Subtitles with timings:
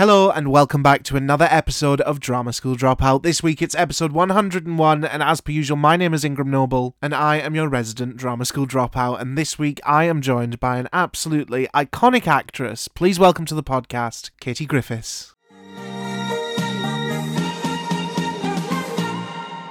[0.00, 3.22] Hello and welcome back to another episode of Drama School Dropout.
[3.22, 7.14] This week it's episode 101, and as per usual, my name is Ingram Noble, and
[7.14, 9.20] I am your resident Drama School Dropout.
[9.20, 12.88] And this week I am joined by an absolutely iconic actress.
[12.88, 15.34] Please welcome to the podcast, Katie Griffiths.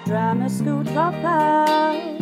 [0.06, 2.20] Drama school dropout.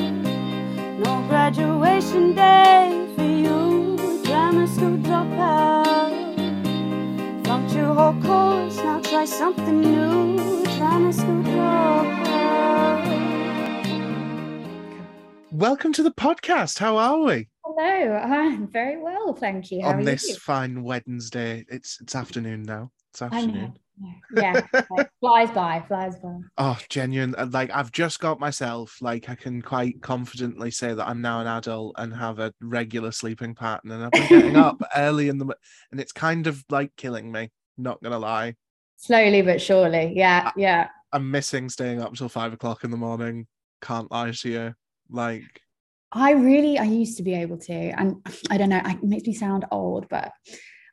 [1.04, 4.24] No graduation day for you.
[4.24, 6.17] Drama school dropout.
[7.58, 10.64] Flunked your whole course, now try something new.
[10.78, 12.28] Drama school dropout.
[15.52, 16.78] Welcome to the podcast.
[16.78, 19.82] How are we Hello, I'm very well, thank you.
[19.82, 20.36] How on are this you?
[20.36, 21.66] fine Wednesday?
[21.68, 22.92] It's it's afternoon now.
[23.10, 23.80] It's I afternoon.
[24.36, 24.62] Yeah,
[24.92, 26.38] like, flies by, flies by.
[26.58, 27.34] Oh, genuine.
[27.38, 31.40] uh, Like, I've just got myself, like, I can quite confidently say that I'm now
[31.42, 33.92] an adult and have a regular sleeping pattern.
[33.92, 35.48] And I've been getting up early in the,
[35.92, 38.56] and it's kind of like killing me, not gonna lie.
[38.98, 40.14] Slowly but surely.
[40.16, 40.54] Yeah, Ah.
[40.58, 40.90] yeah.
[41.14, 43.48] I'm missing staying up till five o'clock in the morning.
[43.82, 44.74] Can't lie to you.
[45.10, 45.62] Like,
[46.12, 48.16] I really, I used to be able to, and
[48.50, 50.32] I don't know, it makes me sound old, but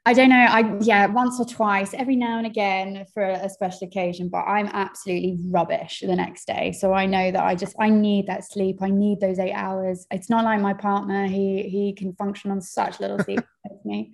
[0.07, 0.37] I don't know.
[0.37, 4.67] I yeah, once or twice, every now and again for a special occasion, but I'm
[4.67, 6.73] absolutely rubbish the next day.
[6.73, 8.83] So I know that I just I need that sleep.
[8.83, 10.07] I need those eight hours.
[10.11, 11.27] It's not like my partner.
[11.27, 14.13] He he can function on such little sleep as me.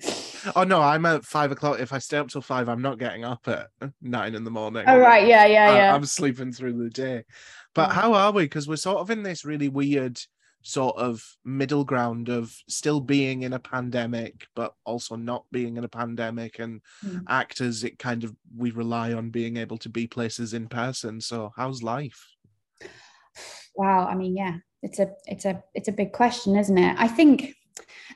[0.54, 1.80] oh no, I'm at five o'clock.
[1.80, 3.68] If I stay up till five, I'm not getting up at
[4.00, 4.84] nine in the morning.
[4.86, 5.94] Oh right, yeah, yeah, I- yeah.
[5.94, 7.24] I'm sleeping through the day.
[7.74, 8.44] But how are we?
[8.44, 10.20] Because we're sort of in this really weird
[10.62, 15.84] sort of middle ground of still being in a pandemic, but also not being in
[15.84, 16.58] a pandemic.
[16.58, 17.22] And Mm.
[17.28, 21.20] actors, it kind of we rely on being able to be places in person.
[21.20, 22.36] So how's life?
[23.74, 27.08] wow i mean yeah it's a it's a it's a big question isn't it i
[27.08, 27.54] think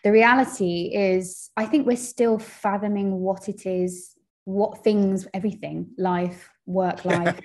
[0.02, 6.50] the reality is i think we're still fathoming what it is what things everything life
[6.66, 7.38] work life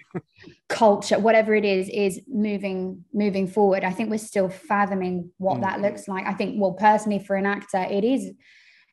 [0.67, 5.79] culture whatever it is is moving moving forward i think we're still fathoming what that
[5.79, 5.81] Mm.
[5.83, 8.31] looks like i think well personally for an actor it is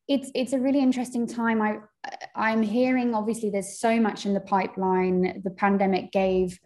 [0.09, 1.79] it's it's a really interesting time i
[2.35, 6.59] i'm hearing obviously there's so much in the pipeline the pandemic gave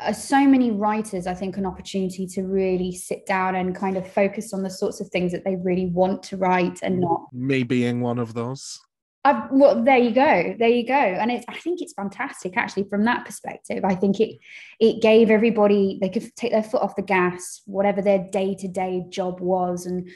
[0.00, 4.08] uh, so many writers, I think, an opportunity to really sit down and kind of
[4.08, 7.22] focus on the sorts of things that they really want to write and not.
[7.32, 8.78] Me being one of those.
[9.24, 11.44] I've, well, there you go, there you go, and it's.
[11.48, 13.84] I think it's fantastic, actually, from that perspective.
[13.84, 14.38] I think it
[14.78, 18.68] it gave everybody they could take their foot off the gas, whatever their day to
[18.68, 20.08] day job was, and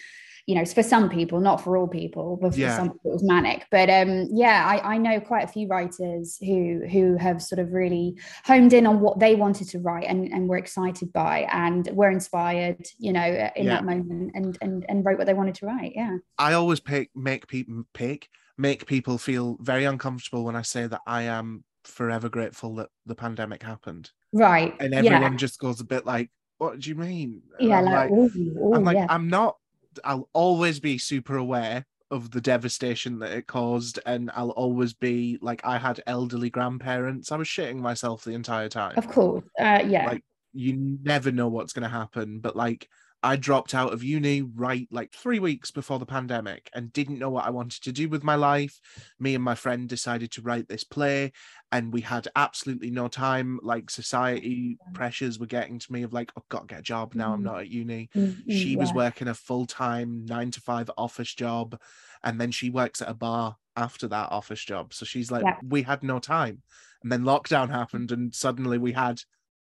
[0.47, 2.77] you know, for some people, not for all people, but for Yeah.
[2.77, 3.67] some people it was manic.
[3.71, 7.73] But um, yeah, I, I know quite a few writers who who have sort of
[7.73, 11.89] really honed in on what they wanted to write and, and were excited by and
[11.93, 13.25] were inspired, you know,
[13.57, 13.75] in Yeah.
[13.75, 15.93] that moment and and and wrote what they wanted to write.
[15.95, 16.19] Yeah.
[16.39, 18.29] I always pick make people pick
[18.63, 23.15] make people feel very uncomfortable when I say that I am forever grateful that the
[23.17, 24.11] pandemic happened.
[24.33, 24.75] Right.
[24.81, 25.01] And yeah.
[25.01, 27.43] everyone just goes a bit like, What do you mean?
[27.59, 29.07] And yeah, I'm like, ooh, ooh, I'm like, yeah.
[29.11, 29.57] I'm not,
[30.05, 33.99] I'll always be super aware of the devastation that it caused.
[34.07, 37.33] And I'll always be like, I had elderly grandparents.
[37.33, 38.95] I was shitting myself the entire time.
[38.97, 39.45] Of course.
[39.59, 40.07] Uh, yeah.
[40.07, 42.39] Like, you never know what's going to happen.
[42.39, 42.89] But like,
[43.25, 47.31] I dropped out of uni right like three weeks before the pandemic and didn't know
[47.31, 48.81] what I wanted to do with my life.
[49.21, 51.33] Me and my friend decided to write this play,
[51.71, 53.61] and we had absolutely no time.
[53.63, 57.15] Like, society pressures were getting to me of like, oh, got to get a job
[57.15, 57.33] now.
[57.33, 57.45] I'm Mhm.
[57.45, 61.79] not at uni Mm, mm, she was working a full-time nine to five office job
[62.25, 65.61] and then she works at a bar after that office job so she's like Yeah.
[65.63, 66.63] we had no time
[67.03, 69.19] and then lockdown happened and suddenly we had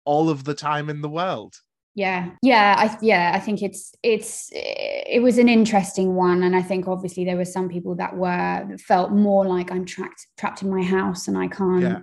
[0.04, 1.54] all of the time in the world
[1.94, 6.62] yeah yeah i yeah i think it's it's it was an interesting one and i
[6.62, 10.70] think obviously there were some people that were felt more like i'm trapped trapped in
[10.70, 12.00] my house and i can't Yeah.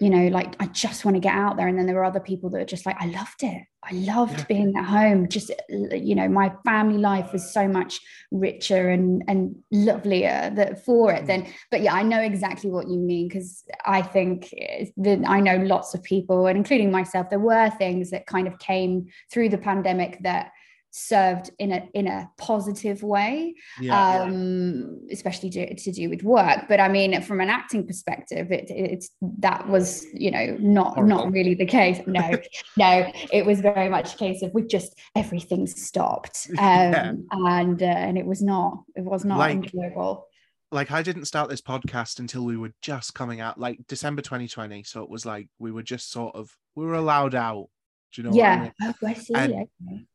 [0.00, 2.20] You know like i just want to get out there and then there were other
[2.20, 4.44] people that are just like i loved it i loved Yeah.
[4.48, 9.56] being at home just you know my family life was so much richer and and
[9.70, 11.26] lovelier that for it Mm.
[11.26, 14.52] then but yeah i know exactly what you mean because i think
[14.98, 18.58] that i know lots of people and including myself there were things that kind of
[18.58, 20.50] came through the pandemic that
[20.96, 26.64] served in a in a positive way yeah um especially to, to do with work
[26.68, 31.16] but i mean from an acting perspective it, it's that was you know not Horrible.
[31.16, 32.30] not really the case no
[32.78, 37.12] no it was very much a case of we just everything stopped um Yeah.
[37.30, 40.26] and uh, and it was not it was not Like, enjoyable
[40.72, 44.82] like I didn't start this podcast until we were just coming out, like December 2020.
[44.82, 47.68] So it was like we were just sort of we were allowed out.
[48.16, 48.72] Do you know what I yeah mean?
[49.02, 49.68] oh, I see okay.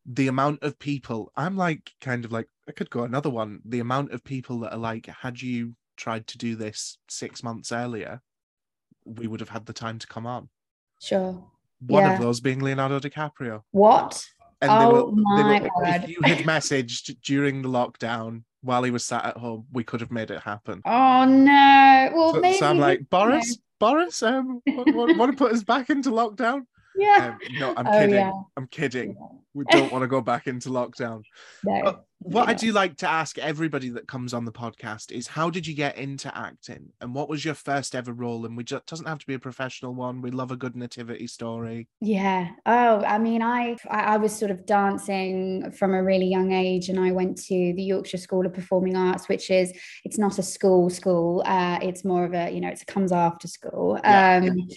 [0.07, 3.59] The amount of people, I'm like kind of like I could go another one.
[3.63, 7.71] The amount of people that are like, had you tried to do this six months
[7.71, 8.19] earlier,
[9.06, 10.50] we would have had the time to come on.
[11.00, 11.45] Sure.
[11.86, 12.15] One Yeah.
[12.15, 13.62] of those being Leonardo DiCaprio.
[13.69, 14.25] What?
[14.62, 18.89] And Oh they were, my were, if you had messaged during the lockdown while he
[18.89, 20.81] was sat at home, we could have made it happen.
[20.86, 22.12] Oh no.
[22.15, 22.57] Well, So, maybe.
[22.57, 26.62] so I'm like, Boris, Boris, um, want, want to put us back into lockdown?
[27.01, 27.36] Yeah.
[27.36, 28.15] Um, no, I'm Oh, kidding.
[28.15, 28.31] yeah.
[28.57, 29.18] I'm kidding.
[29.53, 31.24] We don't want to go back into lockdown.
[31.65, 31.74] No.
[31.81, 35.50] Uh, What I do like to ask everybody that comes on the podcast is how
[35.50, 38.45] did you get into acting and what was your first ever role?
[38.45, 40.21] And we just doesn't have to be a professional one.
[40.21, 41.88] We love a good nativity story.
[42.00, 42.50] Yeah.
[42.68, 47.00] Oh, I mean, I, I was sort of dancing from a really young age, and
[47.00, 49.74] I went to the Yorkshire School of Performing Arts, which is
[50.06, 51.42] it's not a school school.
[51.45, 54.00] Uh, it's more of a you know it's, it comes after school.
[54.03, 54.68] Yeah, Um,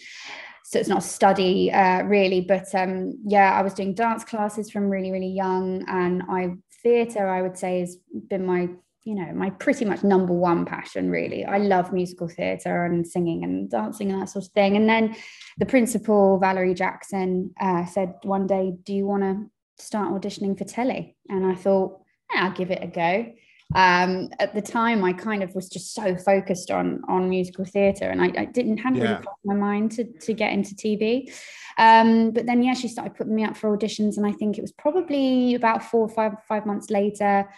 [0.66, 4.70] So it's not a study uh, really, but um, yeah, I was doing dance classes
[4.70, 7.96] from really really young, and I theatre I would say has
[8.28, 8.70] been my
[9.02, 11.44] you know my pretty much number one passion really.
[11.44, 15.14] I love musical theatre and singing and dancing and that sort of thing, and then
[15.58, 20.64] the principal valerie jackson uh, said one day do you want to start auditioning for
[20.64, 21.14] telly?
[21.28, 22.00] And i thought
[22.32, 23.34] yeah, i'll give it a go
[23.74, 28.08] um, at the time i kind of was just so focused on on musical theatre
[28.10, 29.10] and i, I didn't hadn't Yeah.
[29.12, 31.32] really crossed my mind to, to get into tv
[31.76, 34.62] um, but then yeah she started putting me up for auditions and i think it
[34.62, 37.48] was probably about four or five five months later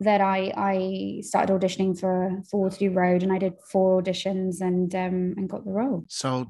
[0.00, 4.92] that I I started auditioning for for Waterloo Road and I did four auditions and
[4.94, 6.04] um and got the role.
[6.08, 6.46] So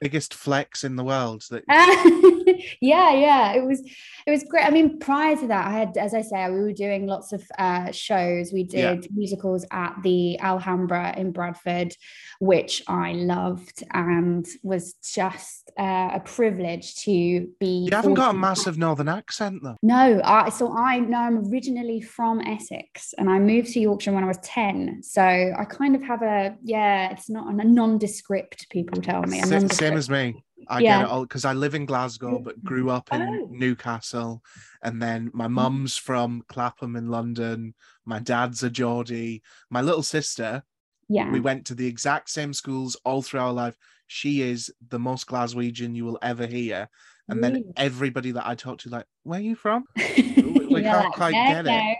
[0.00, 1.64] biggest flex in the world that
[2.80, 3.80] yeah, yeah, it was
[4.26, 4.64] it was great.
[4.66, 7.42] I mean, prior to that, I had, as I say, we were doing lots of
[7.58, 8.52] uh, shows.
[8.52, 8.94] We Yeah.
[8.94, 11.94] did musicals at the Alhambra in Bradford,
[12.40, 17.86] which I loved and was just uh, a privilege to be.
[17.90, 19.76] you haven't got a massive northern accent though.
[19.82, 24.24] no, I, so I know I'm originally from Essex and I moved to Yorkshire when
[24.24, 25.02] I was 10.
[25.02, 29.40] So I kind of have a, yeah, it's not a nondescript, people tell me.
[29.42, 29.58] Sa-
[29.94, 30.44] Same as me.
[30.68, 30.98] I Yeah.
[30.98, 33.48] get it all because I live in Glasgow but grew up in Oh.
[33.50, 34.42] Newcastle.
[34.82, 37.74] And then my mum's from Clapham in London.
[38.04, 39.42] My dad's a Geordie.
[39.70, 40.62] My little sister,
[41.08, 41.30] Yeah.
[41.30, 43.76] we went to the exact same schools all through our life.
[44.06, 46.88] She is the most Glaswegian you will ever hear.
[47.28, 49.84] And then everybody that I talk to, like, where are you from?
[49.96, 51.98] we Yeah, can't quite yeah, get it.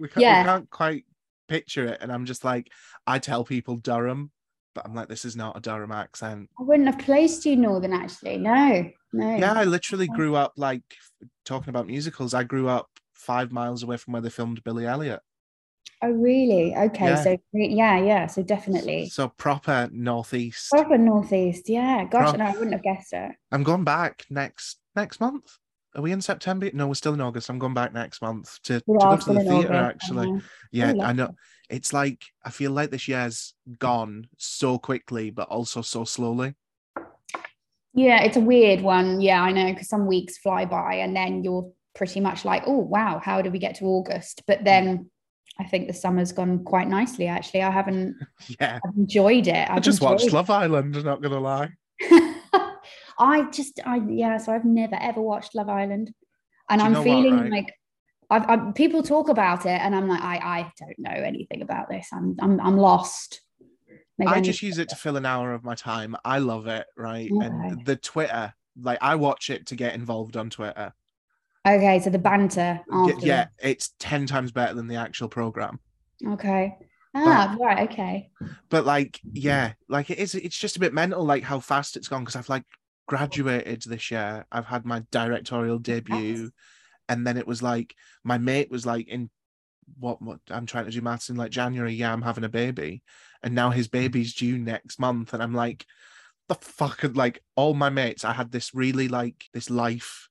[0.00, 0.42] We can't, Yeah.
[0.42, 1.04] we can't quite
[1.48, 1.98] picture it.
[2.00, 2.70] And I'm just like,
[3.06, 4.30] I tell people Durham,
[4.74, 6.48] but I'm like, this is not a Durham accent.
[6.58, 8.38] I wouldn't have placed you Northern actually.
[8.38, 9.36] No, no.
[9.36, 10.82] Yeah, I literally grew up like
[11.44, 12.34] talking about musicals.
[12.34, 15.20] I grew up five miles away from where they filmed Billy Elliot.
[16.04, 16.74] Oh, really?
[16.74, 17.06] Okay.
[17.06, 17.22] Yeah.
[17.22, 18.26] So, yeah, yeah.
[18.26, 19.08] So definitely.
[19.08, 20.70] So proper northeast.
[20.70, 21.68] Proper Northeast.
[21.68, 22.04] Yeah.
[22.04, 23.32] Gosh, Pro- no, I wouldn't have guessed it.
[23.52, 25.58] I'm going back next next month.
[25.94, 26.70] Are we in September?
[26.72, 27.50] No, we're still in August.
[27.50, 29.74] I'm going back next month to, to go to the theatre.
[29.74, 30.40] Actually, uh-huh.
[30.70, 31.22] yeah, Oh, I know.
[31.24, 31.36] lovely.
[31.68, 36.54] It's like I feel like this year's gone so quickly, but also so slowly.
[37.94, 39.20] Yeah, it's a weird one.
[39.20, 42.78] Yeah, I know because some weeks fly by and then you're pretty much like, oh
[42.78, 44.42] wow, how did we get to August?
[44.46, 45.10] But then
[45.58, 47.26] I think the summer's gone quite nicely.
[47.26, 48.16] Actually, I haven't.
[48.60, 49.70] Yeah, I've enjoyed it.
[49.70, 50.96] I I've just watched Love Island.
[50.96, 51.70] I'm not gonna lie.
[53.18, 54.36] I just, I yeah.
[54.38, 56.12] So I've never ever watched Love Island,
[56.68, 57.50] and I'm know what, feeling right?
[57.50, 57.74] like.
[58.30, 61.90] I've, i people talk about it, and I'm like, I, I don't know anything about
[61.90, 62.08] this.
[62.14, 63.42] I'm, I'm, I'm lost.
[64.16, 66.16] Maybe I need just use it to fill an hour of my time.
[66.24, 67.30] I love it, right?
[67.30, 67.46] Okay.
[67.46, 70.94] And the Twitter, like I watch it to get involved on Twitter.
[71.66, 72.80] Okay, so the banter.
[72.88, 73.26] Y- After.
[73.26, 75.78] Yeah, it's 10 times better than the actual program.
[76.26, 76.76] Okay.
[77.14, 77.90] Ah, right.
[77.90, 78.30] Okay.
[78.70, 82.08] But like, yeah, like it is, it's just a bit mental, like how fast it's
[82.08, 82.24] gone.
[82.24, 82.64] Cause I've like
[83.06, 84.46] graduated this year.
[84.50, 86.50] I've had my directorial debut.
[87.08, 87.94] And then it was like,
[88.24, 89.30] my mate was like, in
[89.98, 91.94] what, what I'm trying to do maths in like January.
[91.94, 93.02] Yeah, I'm having a baby.
[93.42, 93.92] And now his mm.
[93.92, 95.34] baby's due next month.
[95.34, 95.84] And I'm like,
[96.48, 100.28] the fuck, like all my mates, I had this really like, this life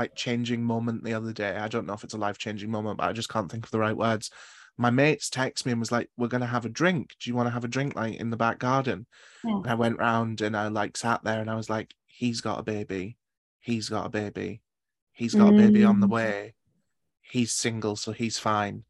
[0.00, 1.56] like changing moment the other day.
[1.56, 3.70] I don't know if it's a life changing moment, but I just can't think of
[3.70, 4.30] the right words.
[4.78, 7.14] My mates text me and was like, "We're gonna have a drink.
[7.20, 9.06] Do you want to have a drink like in the back garden?"
[9.44, 9.56] Yeah.
[9.56, 12.58] And I went round and I like sat there and I was like, "He's got
[12.60, 13.16] a baby.
[13.60, 14.60] He's got a baby.
[15.12, 16.10] He's got a baby on the Mm.
[16.18, 16.54] way.
[17.22, 18.84] He's single, so he's fine."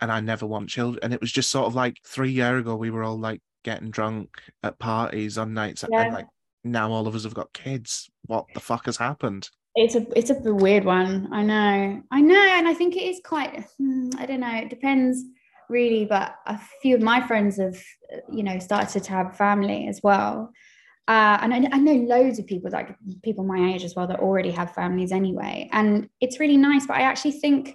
[0.00, 0.98] And I never want children.
[1.04, 3.90] And it was just sort of like three year ago, we were all like getting
[3.90, 4.28] drunk
[4.64, 6.02] at parties on nights, Yeah.
[6.02, 6.26] and like
[6.64, 8.10] now all of us have got kids.
[8.26, 9.48] What the fuck has happened?
[9.76, 10.34] It's a it's a
[10.66, 11.28] weird one.
[11.32, 12.02] I know.
[12.10, 13.64] I know, and I think it is quite.
[13.78, 14.56] hmm, I don't know.
[14.64, 15.22] It depends
[15.68, 17.80] really, but a few of my friends have,
[18.30, 20.52] you know, started to have family as well.
[21.08, 24.20] Uh, and I, I know loads of people, like people my age as well, that
[24.20, 25.68] already have families anyway.
[25.72, 26.86] And it's really nice.
[26.86, 27.74] But I actually think,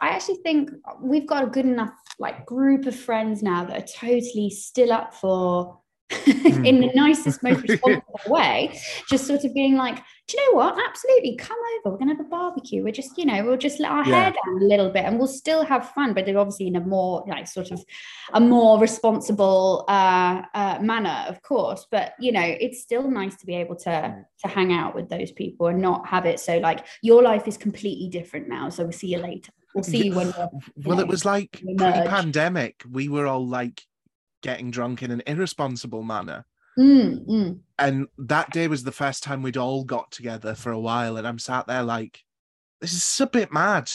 [0.00, 0.70] I actually think
[1.00, 5.14] we've got a good enough like group of friends now that are totally still up
[5.14, 5.78] for
[6.26, 8.78] in the nicest, most responsible way,
[9.08, 9.96] just sort of being like,
[10.28, 10.78] do you know what?
[10.88, 11.92] Absolutely, come over.
[11.92, 12.82] We're gonna have a barbecue.
[12.82, 14.22] We're just, you know, we'll just let our Yeah.
[14.22, 17.24] hair down a little bit, and we'll still have fun, but obviously in a more
[17.26, 17.84] like sort of
[18.32, 21.86] a more responsible uh, uh, manner, of course.
[21.90, 25.32] But you know, it's still nice to be able to to hang out with those
[25.32, 28.68] people and not have it so like your life is completely different now.
[28.70, 29.52] So we'll see you later.
[29.74, 30.50] We'll see you when you're
[30.84, 32.82] Well, it know, was like pre-pandemic.
[32.90, 33.82] We were all like
[34.42, 36.44] getting drunk in an irresponsible manner.
[36.78, 37.58] Mm, mm.
[37.78, 41.16] And that day was the first time we'd all got together for a while.
[41.16, 42.20] And I'm sat there like,
[42.80, 43.90] this is a bit mad.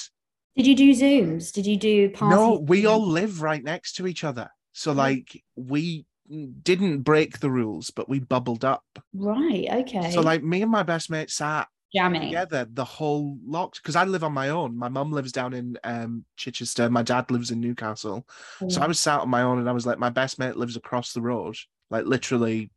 [0.56, 1.51] Did you do Zooms?
[1.51, 2.36] Did you do parties?
[2.36, 4.50] No, we all live right next to each other.
[4.74, 8.86] So like we didn't break the rules, but we bubbled up.
[9.13, 9.68] Right.
[9.72, 10.12] Okay.
[10.12, 12.24] So like me and my best mate sat jamming.
[12.24, 14.77] together the whole locked because I live on my own.
[14.77, 16.89] My mum lives down in um Chichester.
[16.89, 18.27] My dad lives in Newcastle.
[18.67, 20.75] So I was sat on my own and I was like, my best mate lives
[20.75, 21.56] across the road,
[21.89, 22.72] like literally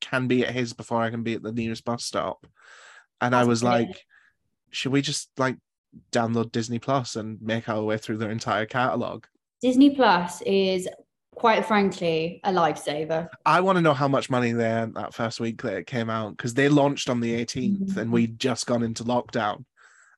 [0.00, 2.46] can be at his before I can be at the nearest bus stop.
[3.20, 4.04] And I was like,
[4.70, 5.56] should we just like
[6.12, 9.26] download Disney Plus and make our way through their entire catalogue?
[9.62, 10.88] Disney Plus is
[11.44, 13.28] quite frankly a lifesaver.
[13.44, 16.08] I want to know how much money they earned that first week that it came
[16.08, 18.36] out because they launched on the 18th and we'd mm-hmm.
[18.38, 19.66] just gone into lockdown.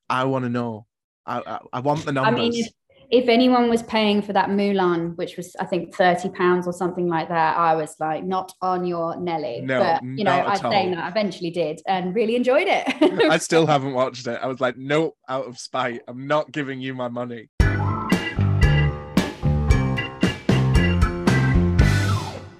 [0.08, 0.86] I want to know.
[1.26, 2.32] I, I, I want the numbers.
[2.32, 2.68] I mean, if,
[3.10, 7.08] if anyone was paying for that Mulan, which was I think thirty pounds or something
[7.08, 9.62] like that, I was like, not on your Nelly.
[9.62, 12.84] No, but you know, I saying that I eventually did and really enjoyed it.
[13.28, 14.38] I still haven't watched it.
[14.40, 16.02] I was like, nope, out of spite.
[16.06, 17.48] I'm not giving you my money.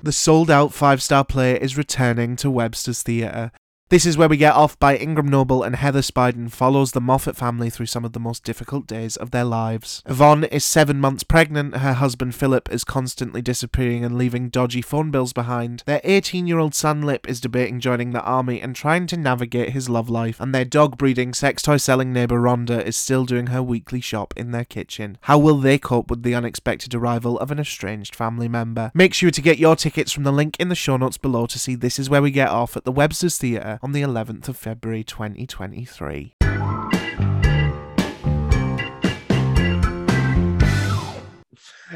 [0.06, 3.50] The sold out five star play is returning to Webster's Theatre.
[3.88, 7.36] This is where we get off by Ingram Noble and Heather Spiden follows the Moffat
[7.36, 10.02] family through some of the most difficult days of their lives.
[10.06, 15.12] Yvonne is seven months pregnant, her husband Philip is constantly disappearing and leaving dodgy phone
[15.12, 15.84] bills behind.
[15.86, 19.70] Their 18 year old son Lip is debating joining the army and trying to navigate
[19.70, 23.46] his love life, and their dog breeding, sex toy selling neighbour Rhonda is still doing
[23.46, 25.16] her weekly shop in their kitchen.
[25.20, 28.90] How will they cope with the unexpected arrival of an estranged family member?
[28.94, 31.58] Make sure to get your tickets from the link in the show notes below to
[31.60, 34.56] see This Is Where We Get Off at the Webster's Theatre on the 11th of
[34.56, 36.34] February 2023.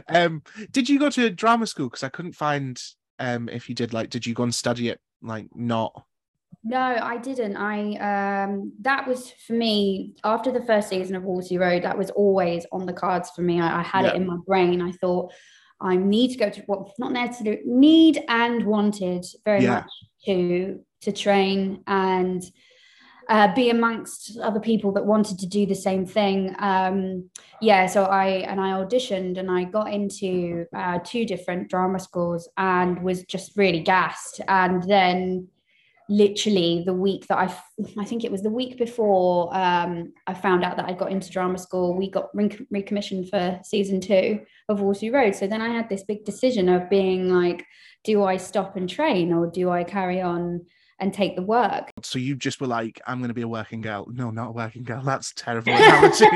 [0.09, 1.89] Um, did you go to drama school?
[1.89, 2.81] Because I couldn't find
[3.19, 6.05] um if you did like did you go and study it like not
[6.65, 7.57] No, I didn't.
[7.57, 7.97] I
[8.47, 11.83] um that was for me after the first season of Waterloo Road.
[11.83, 13.61] That was always on the cards for me.
[13.61, 14.11] I, I had Yeah.
[14.13, 14.81] it in my brain.
[14.81, 15.33] I thought
[15.81, 19.81] I need to go to well, not necessarily need and wanted very Yeah.
[19.81, 19.91] much
[20.27, 22.43] to to train and
[23.31, 26.55] uh, be amongst other people that wanted to do the same thing.
[26.59, 27.31] Um,
[27.63, 32.49] yeah, so I and I auditioned and I got into uh, two different drama schools
[32.57, 34.41] and was just really gassed.
[34.49, 35.49] And then
[36.09, 37.57] literally the week that I,
[37.97, 41.31] I think it was the week before um, I found out that I got into
[41.31, 45.37] drama school, we got re- recommissioned for season two of Waterloo Road.
[45.37, 47.65] So then I had this big decision of being like,
[48.05, 50.65] do I stop and train or do I carry on
[50.99, 51.91] and take the work?
[52.03, 54.53] so you just were like i'm going to be a working girl no not a
[54.53, 56.27] working girl that's terrible analogy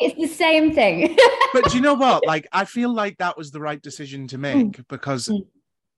[0.00, 1.16] It's the same thing.
[1.52, 4.38] but do you know what like i feel like that was the right decision to
[4.38, 5.46] make because Mm.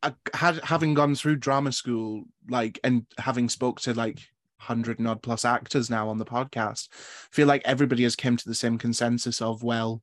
[0.03, 4.17] I had having gone through drama school like and having spoke to like
[4.59, 8.49] 100 and odd plus actors now on the podcast feel like everybody has came to
[8.49, 10.03] the same consensus of well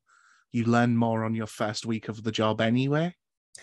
[0.52, 3.14] you learn more on your first week of the job anyway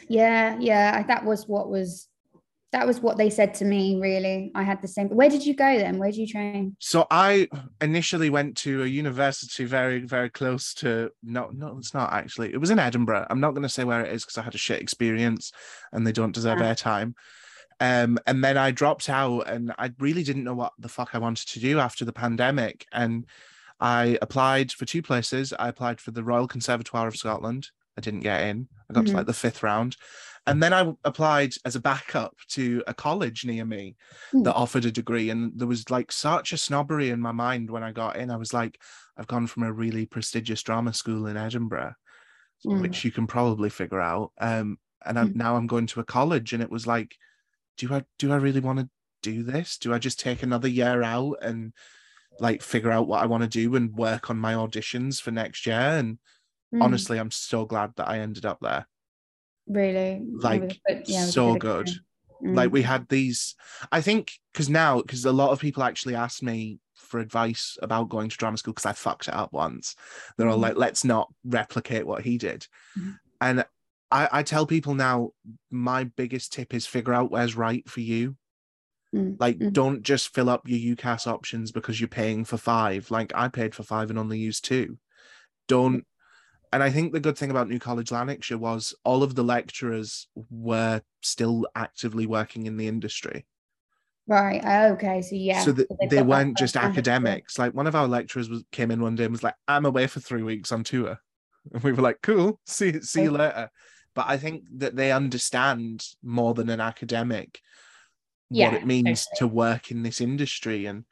[0.07, 0.97] yeah, yeah.
[0.99, 2.07] I- That was what was
[2.71, 4.51] that was what they said to me, really.
[4.55, 5.07] I had the same.
[5.09, 5.99] Where did you go then?
[5.99, 6.75] Where did you train?
[6.79, 7.47] So I
[7.81, 12.51] initially went to a university very, very close to no, no, it's not actually.
[12.51, 13.27] It was in Edinburgh.
[13.29, 15.51] I'm not going to say where it is because I had a shit experience,
[15.91, 16.63] and they don't deserve Ah.
[16.63, 17.13] airtime.
[17.79, 21.19] Um, and then I dropped out, and I really didn't know what the fuck I
[21.19, 22.87] wanted to do after the pandemic.
[22.91, 23.25] And
[23.79, 25.53] I applied for two places.
[25.59, 27.69] I applied for the Royal Conservatoire of Scotland.
[27.97, 28.67] I didn't get in.
[28.89, 29.07] I got Mhm.
[29.09, 29.97] to like the fifth round.
[30.45, 33.95] And then I applied as a backup to a college near me
[34.33, 34.43] Mm.
[34.43, 35.29] that offered a degree.
[35.29, 38.29] And there was like such a snobbery in my mind when I got in.
[38.29, 38.81] I was like,
[39.15, 41.93] I've gone from a really prestigious drama school in Edinburgh,
[42.65, 42.81] Mm.
[42.81, 44.31] which you can probably figure out.
[44.37, 45.35] Um, and I'm, Mm.
[45.35, 47.15] now I'm going to a college, and it was like,
[47.77, 48.89] do I do I really want to
[49.21, 49.77] do this?
[49.77, 51.73] Do I just take another year out and
[52.39, 55.65] like figure out what I want to do and work on my auditions for next
[55.65, 55.75] year?
[55.79, 56.19] And
[56.73, 58.87] Mm, honestly, I'm so glad that I ended up there.
[59.67, 61.81] really, It was a like, good- yeah, it was a so good good.
[61.87, 61.99] experience.
[62.41, 62.73] like Mm.
[62.73, 63.55] we had these
[63.93, 68.09] i think because now because a lot of people actually ask me for advice about
[68.09, 69.95] going to drama school because i fucked it up once
[70.35, 70.63] they're all Mhm.
[70.63, 73.17] like let's not replicate what he did Mhm.
[73.39, 73.65] and
[74.11, 75.29] I, I tell people now
[75.71, 78.35] my biggest tip is figure out where's right for you.
[79.15, 79.73] Mm, Like, mm.
[79.73, 83.09] don't just fill up your UCAS options because you're paying for five.
[83.09, 84.99] Like, I paid for five and only used two.
[85.67, 86.05] Don't.
[86.73, 90.27] And I think the good thing about New College Lanarkshire was all of the lecturers
[90.49, 93.45] were still actively working in the industry.
[94.25, 94.59] Right.
[94.65, 95.21] oh, Okay.
[95.21, 95.61] So yeah.
[95.61, 97.59] so that they've they weren't just academics.
[97.59, 100.07] Like one of our lecturers was came in one day and was like, "I'm away
[100.07, 101.19] for three weeks on tour,"
[101.73, 103.69] and we were like, "Cool, see see you later."
[104.15, 107.59] But I think that they understand more than an academic
[108.49, 109.37] what it means totally.
[109.37, 111.05] to work in this industry, and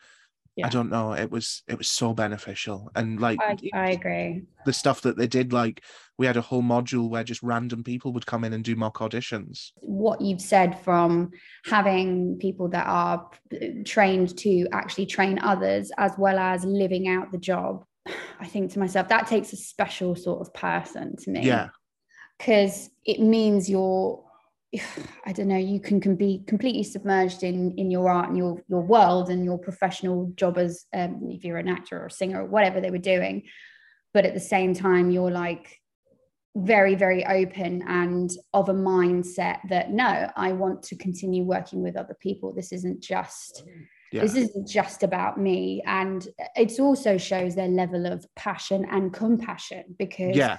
[0.61, 0.67] Yeah.
[0.67, 4.43] I don't know, it was it was so beneficial, and like I, I agree.
[4.65, 5.83] the stuff that they did, like
[6.17, 8.99] we had a whole module where just random people would come in and do mock
[8.99, 9.71] auditions.
[9.77, 11.31] what you've said from
[11.65, 17.31] having people that are uh, trained to actually train others as well as living out
[17.31, 17.83] the job
[18.39, 21.69] i think to myself that takes a special sort of person to me Yeah,
[22.37, 24.23] because it means you're
[25.25, 28.61] i don't know you can, can be completely submerged in in your art and your
[28.67, 32.41] your world and your professional job as um, if you're an actor or a singer
[32.41, 33.43] or whatever they were doing.
[34.13, 35.77] But at the same time you're like
[36.55, 41.95] very very open and of a mindset that no i want to continue working with
[41.95, 42.53] other people.
[42.53, 43.63] This isn't just
[44.11, 45.81] yeah, this isn't just about me.
[45.85, 50.57] And it also shows their level of passion and compassion because yeah,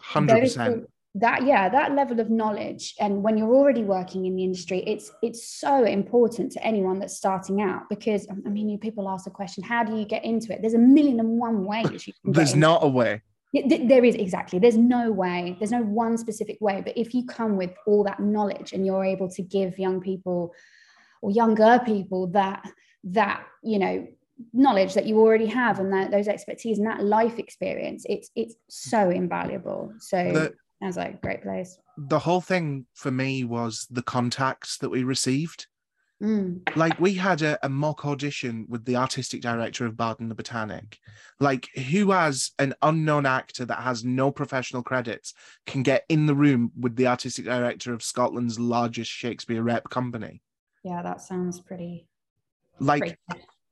[0.00, 0.90] hundred percent.
[1.14, 5.10] That yeah that level of knowledge and when you're already working in the industry it's
[5.22, 9.24] it's so important to anyone that's starting out because um, i mean you people ask
[9.24, 12.12] the question how do you get into it there's a million and one ways you
[12.12, 13.22] can get There's not a way.
[13.54, 14.58] there is exactly.
[14.58, 15.56] There's no way.
[15.58, 16.82] There's no one specific way.
[16.84, 20.54] But if you come with all that knowledge and you're able to give young people
[21.22, 22.62] or younger people that
[23.04, 24.06] that you know
[24.52, 28.54] knowledge that you already have and that those expertise and that life experience, it's it's
[28.68, 29.94] so invaluable.
[29.98, 31.78] So The- I was like, great place.
[31.96, 35.66] the whole thing for me was the contacts that we received.
[36.22, 40.28] Mm, Like we had a, a mock audition with the artistic director of Bard in
[40.28, 40.96] the Botanics.
[41.38, 45.32] Like who as an unknown actor that has no professional credits
[45.66, 50.42] can get in the room with the artistic director of Scotland's largest Shakespeare rep company?
[50.84, 52.06] yeah, that sounds pretty.
[52.80, 53.16] Like pretty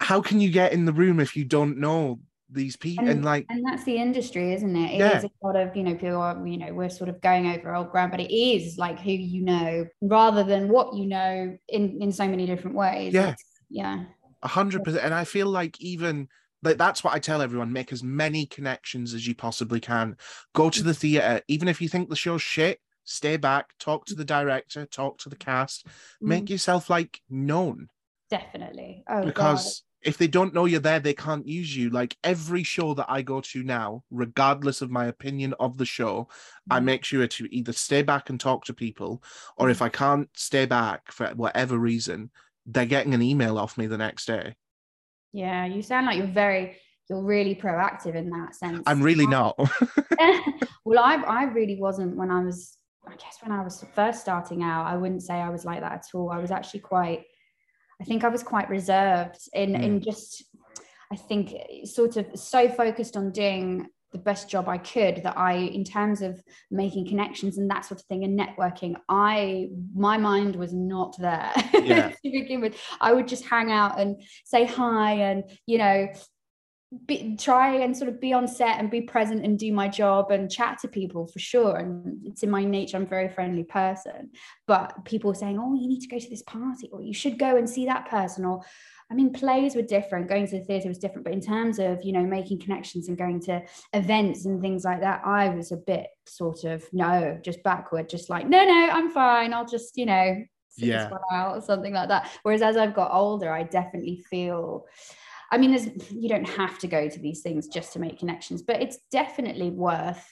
[0.01, 3.09] how can you get in the room if you don't know these people?
[3.09, 5.19] And like and that's the industry isn't it It Yeah.
[5.19, 7.75] is a lot of you know people are you know we're sort of going over
[7.75, 11.99] old ground but it is like who you know rather than what you know in
[12.01, 13.29] in so many different ways Yeah.
[13.31, 14.05] It's- yeah
[14.43, 15.05] A hundred percent.
[15.05, 16.29] And I feel like even
[16.63, 20.17] like that's what I tell everyone: make as many connections as you possibly can.
[20.55, 22.81] Go to the theatre, even if you think the show's shit.
[23.05, 25.87] Stay back, talk to the director, talk to the cast,
[26.21, 27.89] make Mm, yourself like known.
[28.31, 29.61] definitely oh God.
[30.07, 31.91] If they don't know you're there, they can't use you.
[31.91, 36.29] Like every show that I go to now, regardless of my opinion of the show,
[36.71, 36.85] I Mm.
[36.85, 39.23] make sure to either stay back and talk to people,
[39.59, 42.31] or if I can't stay back for whatever reason,
[42.67, 44.55] they're getting an email off me the next day.
[45.33, 46.77] yeah you sound like you're very
[47.09, 49.55] you're really proactive in that sense I'm really not.
[50.85, 54.63] well I I really wasn't when I was I guess when I was first starting
[54.63, 57.25] out I wouldn't say I was like that at all I was actually quite
[58.01, 60.05] I think I was quite reserved in in mm.
[60.05, 60.45] just
[61.13, 61.55] I think
[61.85, 66.23] sort of so focused on doing the best job I could that I in terms
[66.23, 71.17] of making connections and that sort of thing and networking I my mind was not
[71.19, 72.09] there Yeah.
[72.11, 76.09] to begin with I would just hang out and say hi and you know
[77.07, 80.31] be, try and sort of be on set and be present and do my job
[80.31, 81.77] and chat to people for sure.
[81.77, 84.31] And it's in my nature, I'm a very friendly person.
[84.67, 87.57] But people saying, oh, you need to go to this party or you should go
[87.57, 88.45] and see that person.
[88.45, 88.63] Or,
[89.11, 91.25] I mean, plays were different, going to the theatre was different.
[91.25, 95.01] But in terms of, you know, making connections and going to events and things like
[95.01, 99.11] that, I was a bit sort of, no, just backward, just like, no, no, I'm
[99.11, 99.53] fine.
[99.53, 100.37] I'll just, you know,
[100.69, 101.03] sit Yeah.
[101.05, 102.31] this one out or something like that.
[102.45, 104.87] Whereas as I've got older, I definitely feel
[105.51, 108.63] I mean, there's you don't have to go to these things just to make connections,
[108.63, 110.25] but it's definitely worth.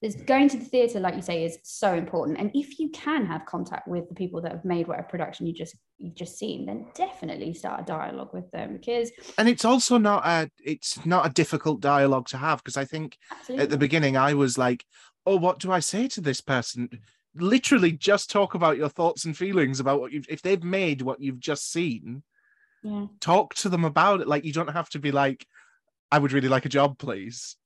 [0.00, 2.38] There's going to the theatre, like you say, is so important.
[2.38, 5.52] And if you can have contact with the people that have made whatever production you
[5.52, 9.98] just you've just seen, then definitely start a dialogue with them because and it's also
[9.98, 13.78] not a it's not a difficult dialogue to have because I think absolutely at the
[13.78, 14.84] beginning I was like,
[15.26, 16.88] oh, what do I say to this person?
[17.34, 21.20] Literally, just talk about your thoughts and feelings about what you've if they've made what
[21.20, 22.22] you've just seen,
[22.82, 23.06] yeah.
[23.20, 24.28] talk to them about it.
[24.28, 25.46] Like you don't have to be like,
[26.10, 27.56] I would really like a job, please.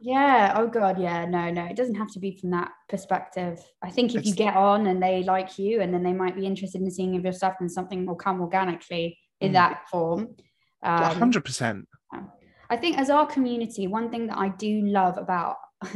[0.00, 0.52] Yeah.
[0.56, 1.00] Oh God.
[1.00, 1.24] Yeah.
[1.24, 1.50] No.
[1.50, 1.64] No.
[1.64, 3.58] It doesn't have to be from that perspective.
[3.82, 6.46] I think if you get on and they like you, and then they might be
[6.46, 9.54] interested in seeing of your stuff, then something will come organically in Mm.
[9.54, 10.36] that form.
[10.82, 11.88] Um, hundred percent.
[12.70, 15.56] I think as our community, one thing that I do love about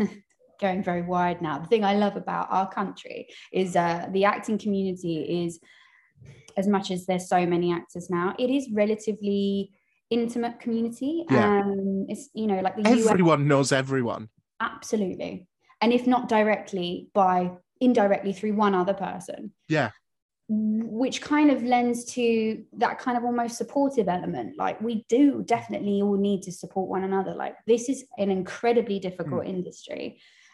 [0.61, 1.59] going very wide now.
[1.59, 5.61] The thing I love about our country is uh, the acting community is,
[6.61, 9.71] as much as there's so many actors now, it is relatively
[10.11, 11.25] intimate community.
[11.31, 11.61] Yeah.
[11.61, 14.29] Um, it's you know like the US Everyone knows everyone.
[14.61, 15.33] absolutely,
[15.81, 17.35] and if not directly, by
[17.81, 19.91] indirectly through one other person Yeah.
[20.49, 25.97] which kind of lends to that kind of almost supportive element like we do definitely
[26.03, 30.05] all need to support one another like this is an incredibly difficult industry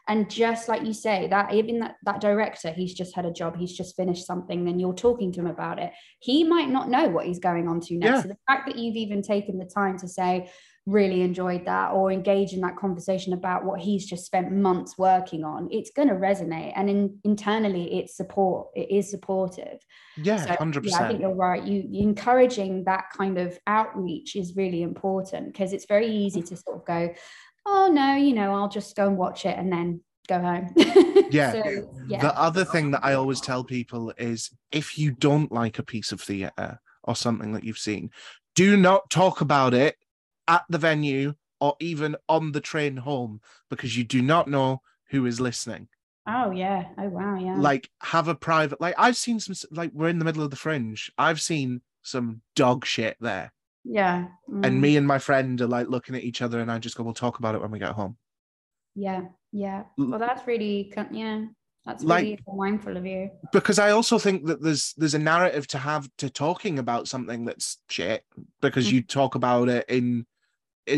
[0.06, 3.56] and just like you say that even that, that director he's just had a job
[3.56, 5.92] he's just finished something then you're talking to him about it.
[6.18, 8.10] He might not know what he's going on to next.
[8.10, 8.22] Yeah.
[8.22, 10.50] so the fact that you've even taken the time to say
[10.86, 15.42] really enjoyed that or engage in that conversation about what he's just spent months working
[15.42, 16.72] on it's going to resonate.
[16.76, 19.78] And in, internally it's support it is supportive.
[20.22, 21.62] Yeah, so, hundred yeah, I think you're right.
[21.62, 26.76] You encouraging that kind of outreach is really important because it's very easy to sort
[26.76, 27.14] of go,
[27.66, 30.74] oh no, you know, I'll just go and watch it and then go home.
[31.30, 31.52] Yeah.
[31.52, 32.20] So, yeah.
[32.20, 36.12] The other thing that I always tell people is if you don't like a piece
[36.12, 38.10] of theatre or something that you've seen,
[38.54, 39.96] do not talk about it
[40.46, 45.26] at the venue or even on the train home because you do not know who
[45.26, 45.88] is listening.
[46.28, 46.84] oh yeah.
[46.98, 47.36] Oh wow.
[47.36, 47.56] Yeah.
[47.56, 50.56] Like, have a private, like, I've seen some, like, we're in the middle of the
[50.56, 51.10] fringe.
[51.18, 53.52] I've seen some dog shit there.
[53.84, 54.26] Yeah.
[54.48, 54.80] And Mm.
[54.80, 57.14] me and my friend are like looking at each other and I just go, we'll
[57.14, 58.16] talk about it when we get home.
[58.94, 59.22] Yeah.
[59.52, 59.84] Yeah.
[59.98, 61.46] Well, that's really yeah.
[61.86, 63.30] That's Like- really mindful of you.
[63.52, 67.44] because I also think that there's there's a narrative to have to talking about something
[67.44, 68.24] that's shit
[68.62, 70.26] because you talk about it in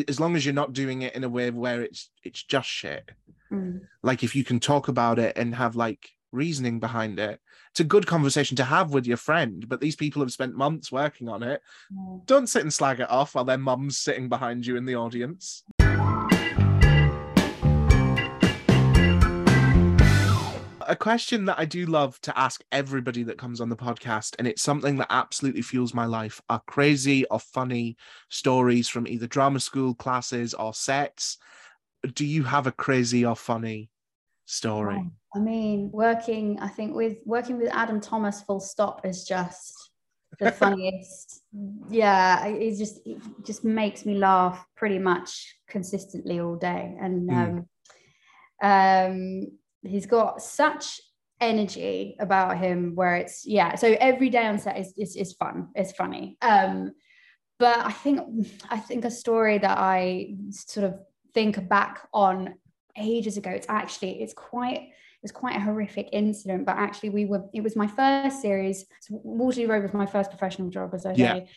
[0.08, 3.10] as long as you're not doing it in a way where it's it's just shit.
[3.50, 3.80] Mm.
[4.02, 7.40] Like if you can talk about it and have like reasoning behind it,
[7.76, 9.68] it's a good conversation to have with your friend.
[9.68, 11.60] But these people have spent months working on it.
[12.24, 15.62] Don't sit and slag it off while their mum's sitting behind you in the audience.
[20.88, 24.48] A question that I do love to ask everybody that comes on the podcast, and
[24.48, 27.98] it's something that absolutely fuels my life, are crazy or funny
[28.30, 31.36] stories from either drama school classes or sets.
[32.14, 33.90] Do you have a crazy or funny
[34.46, 34.96] story?
[34.98, 39.90] Oh, I mean, working, I think with working with Adam Thomas full stop is just
[40.38, 41.42] the funniest.
[41.90, 46.96] yeah, it just it just makes me laugh pretty much consistently all day.
[46.98, 47.68] And um,
[48.62, 49.46] um
[49.82, 51.00] he's got such
[51.38, 55.68] energy about him where it's yeah, so every day on set is is, is fun,
[55.74, 56.38] it's funny.
[56.40, 56.92] Um
[57.58, 58.20] but I think
[58.70, 60.94] I think a story that I sort of
[61.34, 62.54] think back on
[62.98, 63.50] ages ago.
[63.50, 64.90] It's actually it's quite it
[65.26, 68.86] was quite a horrific incident, but actually we were it was my first series.
[69.00, 71.34] So Waterloo Road was my first professional job, as I Yeah.
[71.34, 71.48] say.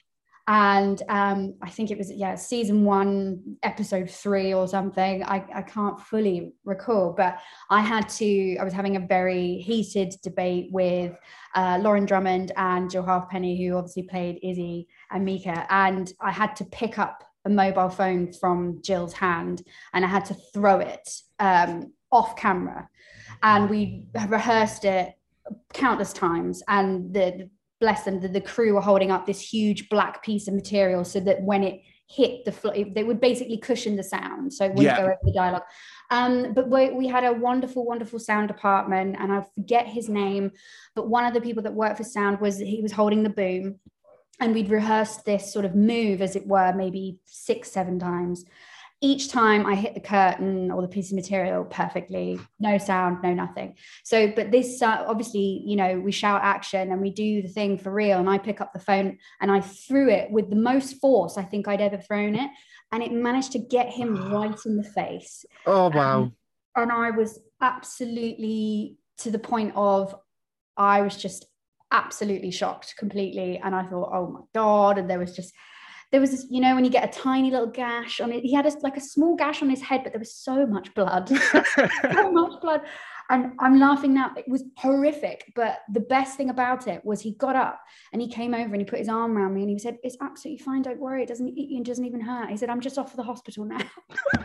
[0.47, 5.23] And um, I think it was yeah season one, episode three or something.
[5.23, 7.37] I, I can't fully recall, but
[7.69, 8.57] I had to.
[8.57, 11.15] I was having a very heated debate with
[11.53, 16.55] uh, Lauren Drummond and Jill Halfpenny, who obviously played Izzy and Mika, and I had
[16.55, 19.61] to pick up a mobile phone from Jill's hand
[19.93, 21.07] and I had to throw it
[21.39, 22.89] um, off camera.
[23.43, 25.15] And we rehearsed it
[25.73, 26.61] countless times.
[26.67, 27.49] And the
[27.79, 31.19] bless them, the, the crew were holding up this huge black piece of material so
[31.21, 34.51] that when it hit the floor, they would basically cushion the sound.
[34.51, 34.97] So it wouldn't Yeah.
[34.97, 35.63] go over the dialogue.
[36.11, 40.51] Um, but we, we had a wonderful, wonderful sound department, and I forget his name,
[40.95, 43.79] but one of the people that worked for sound was he was holding the boom,
[44.39, 48.43] and we'd rehearsed this sort of move, as it were, maybe six, seven times.
[49.01, 53.33] Each time I hit the curtain or the piece of material perfectly, no sound, no
[53.33, 53.75] nothing.
[54.03, 57.77] So, but this uh, obviously, you know, we shout action and we do the thing
[57.77, 58.19] for real.
[58.19, 61.43] And I pick up the phone and I threw it with the most force I
[61.43, 62.49] think I'd ever thrown it,
[62.91, 66.31] and it managed to get him right in the face Oh wow.
[66.75, 70.15] and I was absolutely to the point of
[70.77, 71.45] I was just
[71.91, 75.53] absolutely shocked completely and I thought oh my god and there was just
[76.11, 78.53] there was this, you know when you get a tiny little gash on it he
[78.53, 81.29] had a, like a small gash on his head but there was so much blood.
[81.39, 82.81] So much blood.
[83.31, 84.31] And I'm laughing now.
[84.35, 87.79] It was horrific but the best thing about it was he got up
[88.11, 90.17] and he came over and he put his arm around me and he said it's
[90.21, 91.23] absolutely fine don't worry.
[91.23, 92.49] It doesn't it doesn't even hurt.
[92.49, 93.79] He said I'm just off to the hospital now.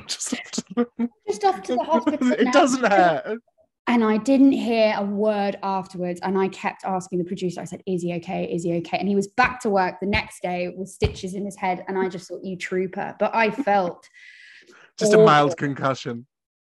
[0.07, 0.35] Just-
[1.27, 3.41] just off to the hospital it now." doesn't hurt.
[3.87, 6.21] And I didn't hear a word afterwards.
[6.23, 8.45] And I kept asking the producer, I said, Is he okay?
[8.45, 8.97] Is he okay?
[8.99, 11.85] And he was back to work the next day with stitches in his head.
[11.87, 13.15] And I just thought, You trooper.
[13.19, 14.09] But I felt
[14.99, 16.27] Just a mild concussion.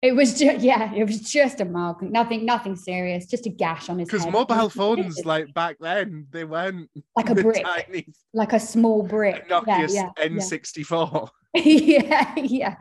[0.03, 3.89] it was just, yeah, it was just a mild, nothing, nothing serious, just a gash
[3.89, 4.19] on his head.
[4.19, 9.01] Because mobile phones, like back then, they weren't like a brick, tiny like a small
[9.01, 9.47] brick.
[9.49, 10.27] Nokia yeah, yeah.
[10.27, 11.11] N64.
[11.13, 11.27] yeah,
[11.65, 12.33] yeah.
[12.37, 12.75] Yeah.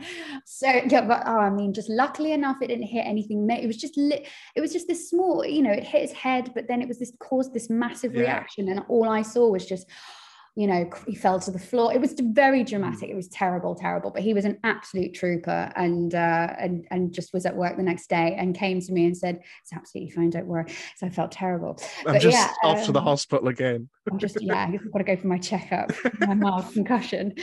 [0.45, 3.49] So yeah, but oh, I mean, just luckily enough, it didn't hit anything.
[3.51, 4.29] It was just lit.
[4.55, 6.99] It was just this small, you know, it hit his head, but then it was
[6.99, 8.21] this caused this massive Yeah.
[8.21, 9.87] reaction, and all I saw was just,
[10.57, 11.93] you know, he fell to the floor.
[11.93, 13.09] It was very dramatic.
[13.09, 13.13] Mm.
[13.13, 14.11] It was terrible, terrible.
[14.11, 17.83] But he was an absolute trooper, and uh, and and just was at work the
[17.83, 20.31] next day and came to me and said, "It's absolutely fine.
[20.31, 21.79] Don't worry." So I felt terrible.
[22.07, 23.89] I'm But just yeah, off to the um, hospital again.
[24.11, 27.35] I'm just yeah, I've got to go for my checkup, my mild concussion.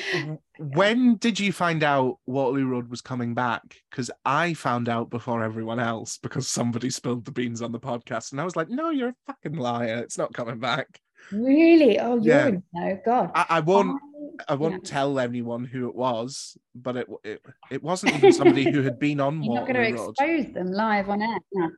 [0.59, 3.61] When did you find out Waterloo Road was coming back?
[3.89, 8.31] Because I found out before everyone else because somebody spilled the beans on the podcast,
[8.31, 9.99] and I was like, "No, you're a fucking liar.
[10.03, 10.99] It's not coming back."
[11.31, 11.99] Really?
[11.99, 12.57] Oh, you're Yeah.
[12.73, 13.31] no God.
[13.35, 13.99] I, I won't.
[14.47, 14.89] I won't yeah.
[14.91, 19.19] tell anyone who it was, but it it, it wasn't even somebody who had been
[19.19, 20.09] on You're not going Waterloo to Road.
[20.37, 21.37] expose them live on air.
[21.53, 21.69] No.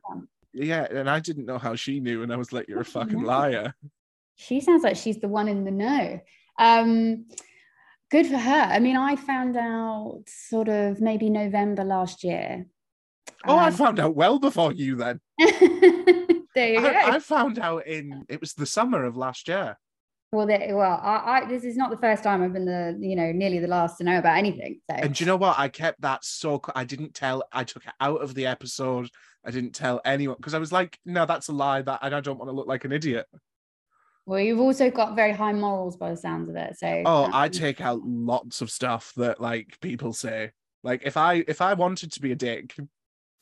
[0.52, 3.22] Yeah, and I didn't know how she knew, and I was like, "You're a fucking
[3.22, 3.74] liar."
[4.36, 6.20] She sounds like she's the one in the know.
[6.58, 7.26] Um,
[8.10, 8.60] good for her.
[8.62, 12.66] I mean, I found out sort of maybe November last year.
[13.46, 14.96] Oh, I Um, found out well before you.
[14.96, 15.20] Then
[16.60, 16.88] there you go.
[16.88, 19.78] I, I found out in it was the summer of last year.
[20.32, 23.16] well, there, well, I, I, this is not the first time I've been the, you
[23.16, 24.80] know, nearly the last to know about anything.
[24.88, 25.58] So And do you know what?
[25.58, 26.60] I kept that so.
[26.74, 27.42] I didn't tell.
[27.52, 29.08] I took it out of the episode.
[29.44, 32.20] I didn't tell anyone because I was like, "No, that's a lie." That and I
[32.20, 33.26] don't want to look like an idiot.
[34.26, 36.78] well, you've also got very high morals by the sounds of it.
[36.78, 40.52] So Oh, um, I take out lots of stuff that like people say.
[40.82, 42.76] Like if I if I wanted to be a dick,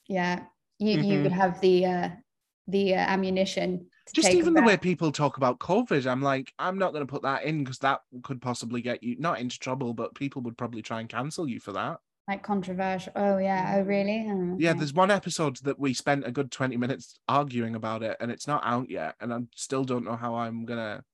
[0.08, 0.44] yeah,
[0.78, 1.22] you you Mhm.
[1.24, 2.08] would have the uh,
[2.68, 3.86] the uh, ammunition.
[4.06, 7.10] To just even the way people talk about COVID, I'm like, I'm not going to
[7.10, 10.56] put that in because that could possibly get you not into trouble, but people would
[10.56, 11.98] probably try and cancel you for that.
[12.26, 13.12] like controversial.
[13.16, 13.74] Oh yeah.
[13.76, 14.26] Oh really?
[14.30, 18.16] Oh, Yeah, there's one episode that we spent a good 20 minutes arguing about it,
[18.20, 21.04] and it's not out yet, and I still don't know how I'm gonna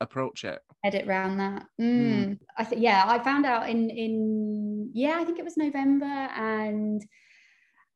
[0.00, 0.60] approach it.
[0.84, 1.66] edit round that.
[1.78, 1.84] Hmm.
[1.84, 2.38] Mm.
[2.56, 7.04] I think yeah, I found out in in yeah, I think it was November, and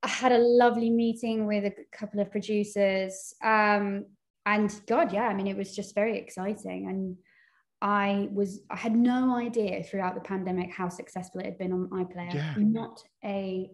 [0.03, 3.35] I had a lovely meeting with a couple of producers.
[3.43, 4.07] Um,
[4.45, 7.17] and God, yeah, I mean, it was just very exciting, and
[7.81, 11.89] I was I had no idea throughout the pandemic how successful it had been on
[11.91, 12.35] iPlayer.
[12.35, 12.55] Yeah.
[12.57, 13.71] Not a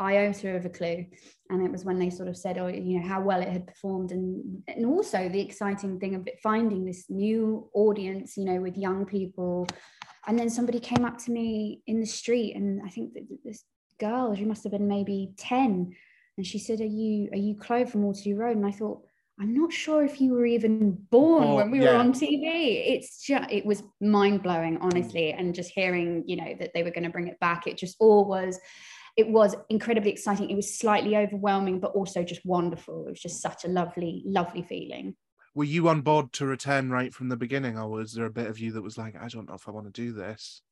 [0.00, 1.04] iota of a clue
[1.50, 3.66] and it was when they sort of said oh you know how well it had
[3.66, 8.60] performed and and also the exciting thing of it finding this new audience you know
[8.60, 9.66] with young people
[10.26, 13.64] and then somebody came up to me in the street and i think that this
[14.00, 15.94] girl she must have been maybe 10
[16.36, 19.02] and she said are you are you chloe from waterloo road and i thought
[19.38, 21.92] i'm not sure if you were even born Oh, when we yeah.
[21.92, 26.72] were on tv it's just it was mind-blowing honestly and just hearing you know that
[26.74, 28.58] they were going to bring it back it just all was
[29.16, 30.50] it was incredibly exciting.
[30.50, 33.06] It was slightly overwhelming, but also just wonderful.
[33.06, 35.16] It was just such a lovely, lovely feeling.
[35.54, 38.46] Were you on board to return right from the beginning, or was there a bit
[38.46, 40.62] of you that was like, I don't know if I want to do this?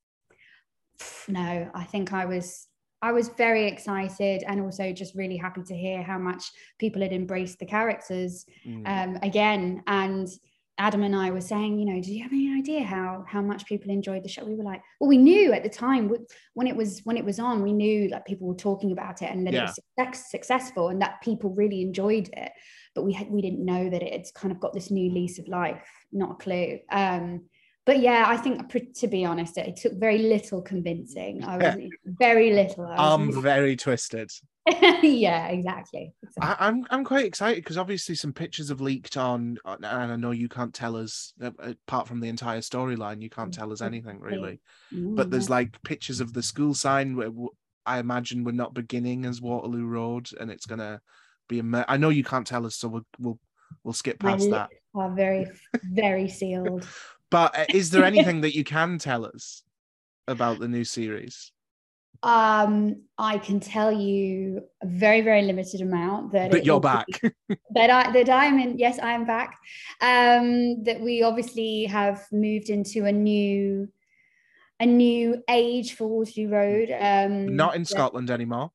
[1.27, 2.68] No, I think I was
[3.01, 7.13] I was very excited and also just really happy to hear how much people had
[7.13, 8.83] embraced the characters Mm.
[8.87, 9.83] um, again.
[9.87, 10.29] And
[10.81, 13.67] Adam and I were saying, you know, do you have any idea how how much
[13.67, 14.45] people enjoyed the show?
[14.45, 16.09] We were like, well, we knew at the time
[16.55, 19.31] when it was when it was on, we knew that people were talking about it
[19.31, 22.53] and that it was success, successful and that people really enjoyed it.
[22.95, 25.49] But we had we didn't know that it's kind of got this new lease of
[25.49, 25.89] life.
[26.13, 26.79] Not a clue.
[26.91, 27.47] Um,
[27.89, 31.43] but yeah, I think to be honest, it, took very little convincing.
[31.43, 31.75] I was
[32.05, 32.85] very little.
[32.85, 34.31] I really- very twisted.
[35.03, 36.13] yeah, exactly.
[36.23, 36.43] exactly.
[36.43, 40.33] I, I'm I'm quite excited because obviously some pictures have leaked on, and I know
[40.33, 44.21] you can't tell us uh, apart from the entire storyline, you can't tell us anything
[44.21, 44.61] really.
[44.93, 47.31] But Mm, there's like pictures of the school sign where
[47.87, 51.01] I imagine we're not beginning as Waterloo Road, and it's gonna
[51.49, 51.63] be a.
[51.63, 53.39] mer- I know you can't tell us, so we'll we'll,
[53.83, 54.69] we'll skip past that.
[54.95, 55.47] are very,
[55.91, 56.87] very sealed.
[57.31, 59.63] But uh, is there anything that you can tell us
[60.27, 61.53] about the new series?
[62.23, 67.07] Um, I can tell you a very, very limited amount that it you're back.
[67.71, 68.77] that I that I am in.
[68.79, 69.57] Yes, I am back.
[70.01, 73.89] Um, that we obviously have moved into a new
[74.81, 76.97] a new age for Waterloo Road.
[76.99, 78.73] Um, Not in Scotland anymore.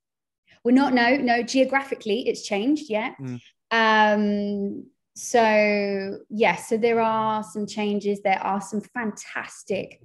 [0.63, 0.93] We're not.
[0.93, 1.43] No, no.
[1.43, 2.89] Geographically, it's changed.
[2.89, 3.13] Yeah.
[3.19, 3.41] Mm.
[3.71, 4.85] Um.
[5.15, 6.69] So yes.
[6.69, 8.21] So there are some changes.
[8.21, 10.01] There are some fantastic,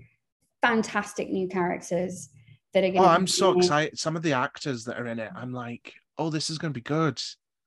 [0.62, 2.28] fantastic new characters
[2.74, 2.98] that are going.
[2.98, 3.98] Oh, I'm so excited.
[3.98, 6.80] Some of the actors that are in it, I'm like, oh, this is gonna be
[6.80, 7.20] good.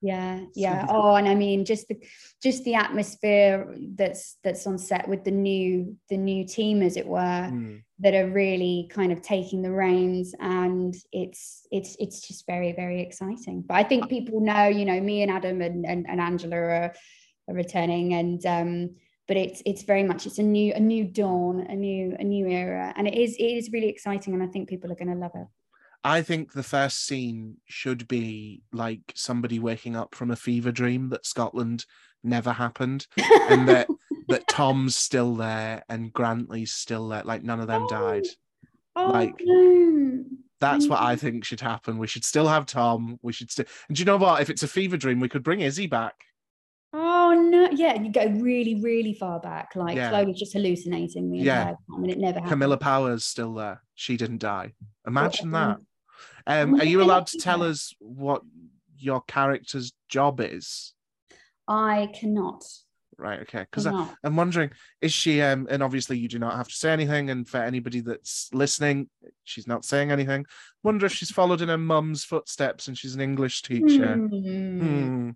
[0.04, 0.88] Yeah, yeah.
[0.89, 1.97] Oh, and I mean, just the
[2.41, 7.06] just the atmosphere that's that's on set with the new the new team, as it
[7.06, 7.84] were, Mm.
[7.99, 13.01] that are really kind of taking the reins, and it's it's it's just very very
[13.01, 13.62] exciting.
[13.62, 16.93] But I think people know, you know, me and Adam and and, and Angela are,
[17.47, 18.95] are returning, and um,
[19.27, 22.47] but it's it's very much it's a new a new dawn, a new a new
[22.47, 25.15] era, and it is it is really exciting, and I think people are going to
[25.15, 25.47] love it.
[26.04, 31.10] I think the first scene should be like somebody waking up from a fever dream
[31.10, 31.86] that Scotland
[32.23, 33.08] never happened,
[33.49, 33.88] and that
[34.27, 37.23] that Tom's still there and Grantly's still there.
[37.23, 38.25] Like none of them died.
[38.95, 40.23] Oh, Like, no.
[40.60, 41.97] That's what I think should happen.
[41.97, 43.17] We should still have Tom.
[43.23, 43.65] We should still.
[43.88, 44.41] And do you know what?
[44.41, 46.13] If it's a fever dream, we could bring Izzy back.
[46.93, 47.69] Oh no!
[47.71, 49.75] Yeah, you go really, really far back.
[49.75, 50.10] Like Yeah.
[50.10, 51.62] Chloe's just hallucinating the Yeah.
[51.62, 52.49] entire time, and it never happened.
[52.49, 53.82] Camilla Power's still there.
[53.95, 54.73] She didn't die.
[55.08, 55.77] Imagine that.
[56.47, 58.41] um, are you allowed to tell us what
[58.97, 60.93] your character's job is?
[61.67, 62.65] I cannot.
[63.17, 63.39] Right.
[63.41, 63.60] Okay.
[63.60, 63.86] Because.
[63.86, 65.41] I'm wondering, is she?
[65.41, 67.30] Um, and obviously you do not have to say anything.
[67.30, 69.10] And for anybody that's listening,
[69.43, 70.45] she's not saying anything.
[70.84, 74.15] Wonder if she's followed in her mum's footsteps and she's an English teacher.
[74.15, 75.30] Hmm.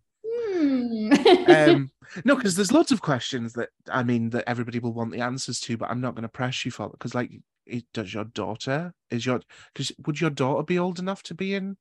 [0.55, 1.11] Hmm.
[1.49, 1.91] um
[2.23, 5.59] no because there's lots of questions that i mean that everybody will want the answers
[5.61, 7.31] to but i'm not going to press you for because like
[7.65, 9.41] it, does your daughter is your
[9.73, 11.77] because would your daughter be old enough to be in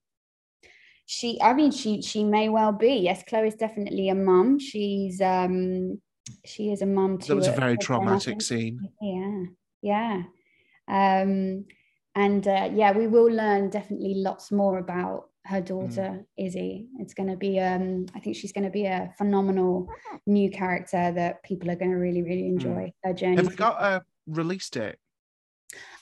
[1.06, 2.94] she, I mean, she she may well be.
[2.94, 4.58] Yes, Chloe's definitely a mum.
[4.58, 6.00] She's um,
[6.44, 7.28] she is a mum to.
[7.28, 9.44] that was a very traumatic scene Yeah,
[9.82, 10.22] yeah.
[10.88, 11.66] Um,
[12.14, 15.66] and uh, yeah, we will learn definitely lots more about her Mm.
[15.66, 16.88] daughter, Izzy.
[16.98, 19.88] It's going to be, um, I think she's going to be a phenomenal
[20.26, 23.37] new character that people are going to really, really enjoy her journey.
[23.37, 23.40] Mm.
[23.42, 24.96] have we got a release date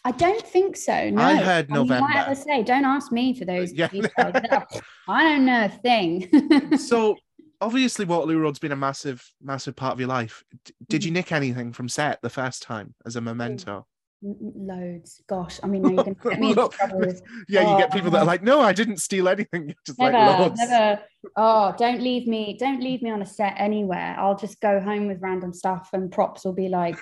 [0.04, 1.10] I don't think so.
[1.10, 2.18] No, I heard mean, you might November.
[2.18, 3.88] have to say, don't ask me for those Yeah.
[5.08, 6.28] I don't know a thing.
[6.78, 7.16] so
[7.60, 11.30] obviously waterloo road's been a massive massive part of your life D- did you nick
[11.30, 13.86] anything from set the first time as a memento L-
[14.24, 15.20] Loads.
[15.28, 17.76] Gosh, I mean, no, you're going to get me into Look, trouble with yeah you
[17.78, 18.22] get people that Oh.
[18.22, 21.00] are like no i didn't steal anything just never, like loads never.
[21.36, 22.56] Oh, don't leave me.
[22.58, 24.16] Don't leave me on a set anywhere.
[24.18, 26.98] I'll just go home with random stuff, and props will be like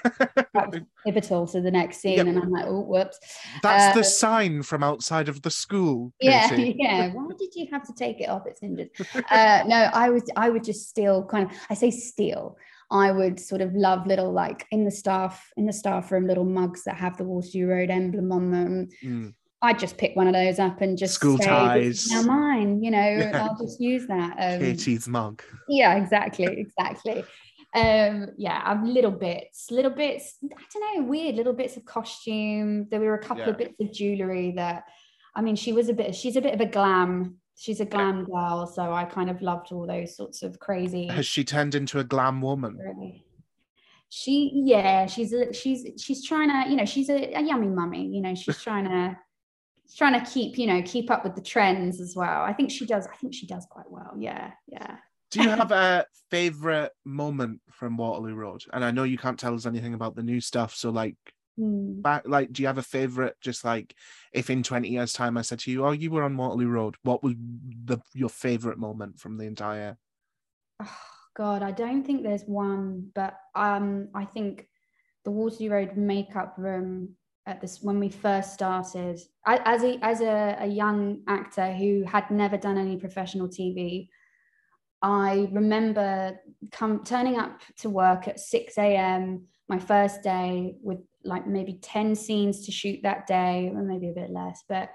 [1.07, 2.19] pivotal to the next scene.
[2.19, 2.27] Yep.
[2.27, 3.19] And I'm like, oh, whoops.
[3.63, 6.77] that's the Uh, sign from outside of the school Yeah, Katie.
[6.79, 7.13] yeah.
[7.15, 8.91] Why did you have to take it off its hinges?
[9.31, 10.25] Uh, no, I would.
[10.37, 11.25] I would just steal.
[11.25, 11.57] Kind of.
[11.71, 12.59] I say steal.
[12.91, 16.45] I would sort of love little like in the staff in the staff room little
[16.45, 18.89] mugs that have the Waterloo Road emblem on them.
[19.05, 19.35] Mm.
[19.63, 21.45] I'd just pick one of those up and just School say,
[21.83, 22.27] "This is ties.
[22.27, 22.83] now mine.
[22.83, 23.47] You know, Yeah.
[23.49, 24.33] I'll just use that.
[24.39, 25.43] Um, Katie's mug.
[25.69, 27.25] yeah exactly exactly
[27.77, 32.89] um yeah i've little bits little bits i don't know weird little bits of costume
[32.91, 34.83] there were a couple of bits of jewelry that
[35.37, 38.25] i mean she was a bit she's a bit of a glam she's a glam
[38.25, 41.99] girl so i kind of loved all those sorts of crazy Has she turned into
[41.99, 42.77] a glam woman?
[42.79, 43.25] really.
[44.09, 48.07] she yeah she's a, she's she's trying to you know she's a, a yummy mummy
[48.07, 49.17] you know she's trying to
[49.87, 52.71] she's trying to keep you know keep up with the trends as well i think
[52.71, 54.97] she does i think she does quite well yeah yeah
[55.31, 58.63] Do you have a favorite moment from Waterloo Road?
[58.73, 60.75] And I know you can't tell us anything about the new stuff.
[60.75, 61.15] So like
[61.61, 62.01] Hmm.
[62.01, 63.95] back like do you have a favorite just like
[64.33, 66.97] if in 20 years time I said to you, Oh, you were on Waterloo Road,
[67.03, 67.35] what was
[67.85, 69.99] the your favorite moment from the entire
[70.83, 70.97] Oh,
[71.37, 74.69] God, I don't think there's one, but um, I think
[75.25, 77.11] the Waterloo Road makeup room
[77.45, 82.05] at this when we first started, I, as a as a, a young actor who
[82.05, 84.09] had never done any professional TV,
[85.03, 86.39] I remember
[86.71, 89.47] come turning up to work at 6 a.m.
[89.69, 94.15] my first day with like maybe 10 scenes to shoot that day, or maybe a
[94.15, 94.91] bit less, but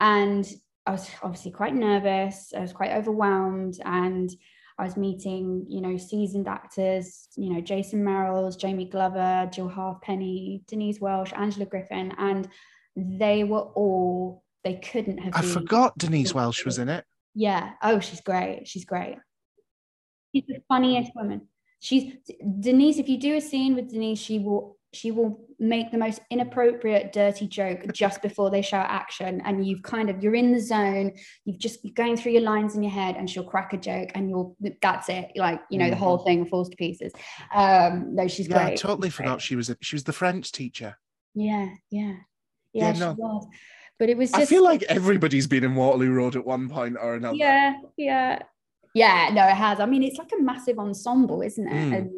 [0.00, 0.46] and
[0.86, 2.52] I was obviously quite nervous.
[2.54, 4.30] I was quite overwhelmed and
[4.78, 10.62] I was meeting, you know, seasoned actors, you know, Jason Merrills, Jamie Glover, Jill Halfpenny,
[10.66, 12.48] Denise Welch, Angela Griffin, and
[12.96, 15.50] they were all, they couldn't have I been.
[15.50, 17.04] forgot Denise Welch was in it.
[17.34, 17.72] Yeah.
[17.82, 18.66] Oh, she's great.
[18.66, 19.16] She's great.
[20.34, 21.48] She's the funniest woman.
[21.78, 22.12] She's
[22.60, 22.98] Denise.
[22.98, 27.12] If you do a scene with Denise, she will she will make the most inappropriate
[27.12, 31.12] dirty joke just before they shout action and you've kind of you're in the zone
[31.44, 34.10] you've just you're going through your lines in your head and she'll crack a joke
[34.14, 37.12] and you'll that's it like you know the whole thing falls to pieces
[37.54, 38.52] um no she's Mm-hmm.
[38.56, 39.42] Yeah, great I totally She's forgot great.
[39.42, 40.96] she was a, she was the French teacher.
[41.34, 42.14] yeah yeah
[42.72, 43.12] Yeah, yeah, she no.
[43.18, 43.46] was
[43.98, 46.96] but it was just I feel like everybody's been in Waterloo Road at one point
[47.00, 47.36] or another.
[47.36, 48.38] yeah yeah
[48.94, 51.96] yeah no it has i mean it's like a massive ensemble isn't it Mm.
[51.96, 52.10] and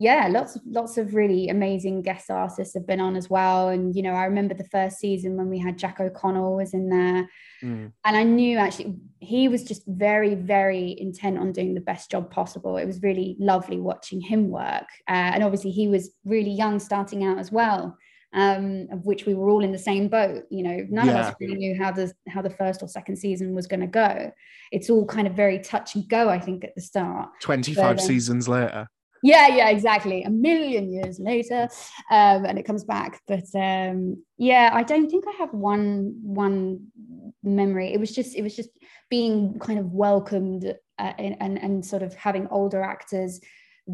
[0.00, 3.68] yeah lots of lots of really amazing guest artists have been on as well.
[3.68, 6.88] And you know i remember the first season when we had jack o'connell was in
[6.88, 7.28] there.
[7.62, 7.92] Mm.
[8.06, 12.30] and i knew actually he was just very very intent on doing the best job
[12.30, 12.76] possible.
[12.78, 14.88] It was really lovely watching him work.
[15.08, 17.96] Uh, and obviously he was really young starting out as well
[18.32, 20.44] um, of which we were all in the same boat.
[20.50, 23.54] You know none of us really knew how the how the first or second season
[23.54, 24.32] was going to go.
[24.72, 27.28] It's all kind of very touch and go i think at the start.
[27.42, 28.88] 25 But, um, seasons later.
[29.22, 30.22] Yeah, yeah, exactly.
[30.22, 31.68] A million years later,
[32.10, 33.20] um, and it comes back.
[33.26, 36.86] But um, yeah, I don't think I have one one
[37.42, 37.92] memory.
[37.92, 38.70] It was just it was just
[39.10, 40.64] being kind of welcomed
[40.98, 43.40] uh, and, and and sort of having older actors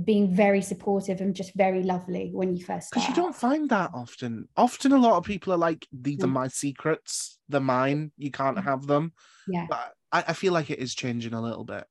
[0.04, 3.90] being very supportive and just very lovely when you first Because you don't find that
[3.94, 4.48] often.
[4.56, 6.32] Often, a lot of people are like, "These are Mm.
[6.32, 7.38] my secrets.
[7.48, 8.12] They're mine.
[8.18, 9.12] You can't have them."
[9.48, 9.66] Yeah.
[9.68, 11.86] But I, I feel like it is changing a little bit.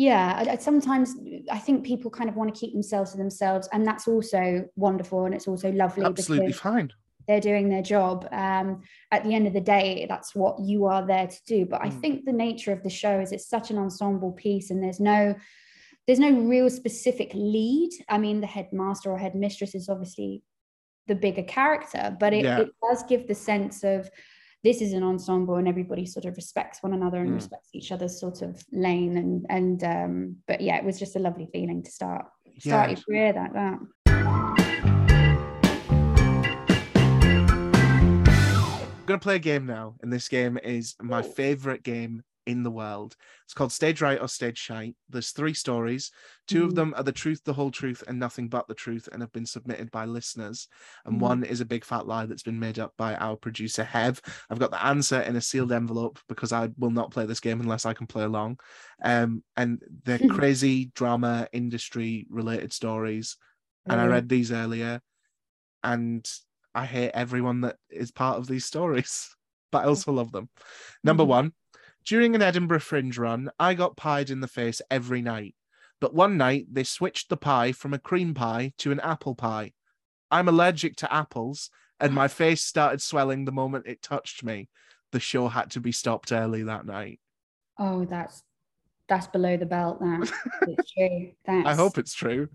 [0.00, 1.14] Yeah, I, I- sometimes
[1.50, 5.26] I think people kind of want to keep themselves to themselves, and that's also wonderful
[5.26, 6.90] and it's also lovely Absolutely fine.
[7.28, 8.26] they're doing their job.
[8.32, 8.80] Um,
[9.10, 11.66] at the end of the day, that's what you are there to do.
[11.66, 12.00] But I Mm.
[12.00, 15.34] think the nature of the show is it's such an ensemble piece, and there's no
[16.06, 17.90] there's no real specific lead.
[18.08, 20.42] I mean, the headmaster or headmistress is obviously
[21.08, 22.60] the bigger character, but it, Yeah.
[22.60, 24.10] it does give the sense of
[24.62, 27.34] this is an ensemble and everybody sort of respects one another and Mm.
[27.36, 31.18] respects each other's sort of lane and and um but yeah it was just a
[31.18, 32.26] lovely feeling to start
[32.58, 32.96] start Yeah.
[32.96, 33.78] your career like that
[37.72, 42.70] I'm gonna play a game now, and this game is my favorite game in the
[42.70, 43.16] world.
[43.44, 44.96] It's called Stage Right or Stage Shite.
[45.08, 46.10] There's three stories.
[46.46, 46.74] Two of Mhm.
[46.74, 49.46] them are the truth, the whole truth, and nothing but the truth, and have been
[49.46, 50.68] submitted by listeners.
[51.04, 51.20] And Mhm.
[51.20, 54.20] one is a big fat lie that's been made up by our producer Hev.
[54.50, 57.60] I've got the answer in a sealed envelope because I will not play this game
[57.60, 58.58] unless I can play along.
[59.02, 63.36] Um, and they're crazy drama industry related stories
[63.86, 65.00] and I read these earlier,
[65.82, 66.28] and
[66.74, 69.34] I hate everyone that is part of these stories,
[69.72, 70.48] but I also love them.
[71.02, 71.28] Number Mhm.
[71.28, 71.52] one,
[72.04, 75.54] during an Edinburgh Fringe run, I got pied in the face every night,
[76.00, 79.72] but one night they switched the pie from a cream pie to an apple pie.
[80.30, 84.68] I'm allergic to apples, and my face started swelling the moment it touched me.
[85.12, 87.20] The show had to be stopped early that night.
[87.78, 88.42] oh that's
[89.08, 90.20] that's below the belt now.
[90.68, 92.48] it's true that's I hope it's true.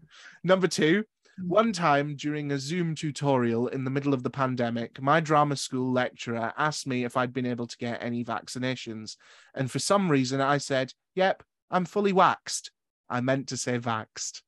[0.44, 1.04] Number two.
[1.40, 5.92] One time during a Zoom tutorial in the middle of the pandemic, my drama school
[5.92, 9.18] lecturer asked me if I'd been able to get any vaccinations.
[9.54, 12.72] And for some reason, I said, Yep, I'm fully waxed.
[13.10, 14.42] I meant to say vaxed.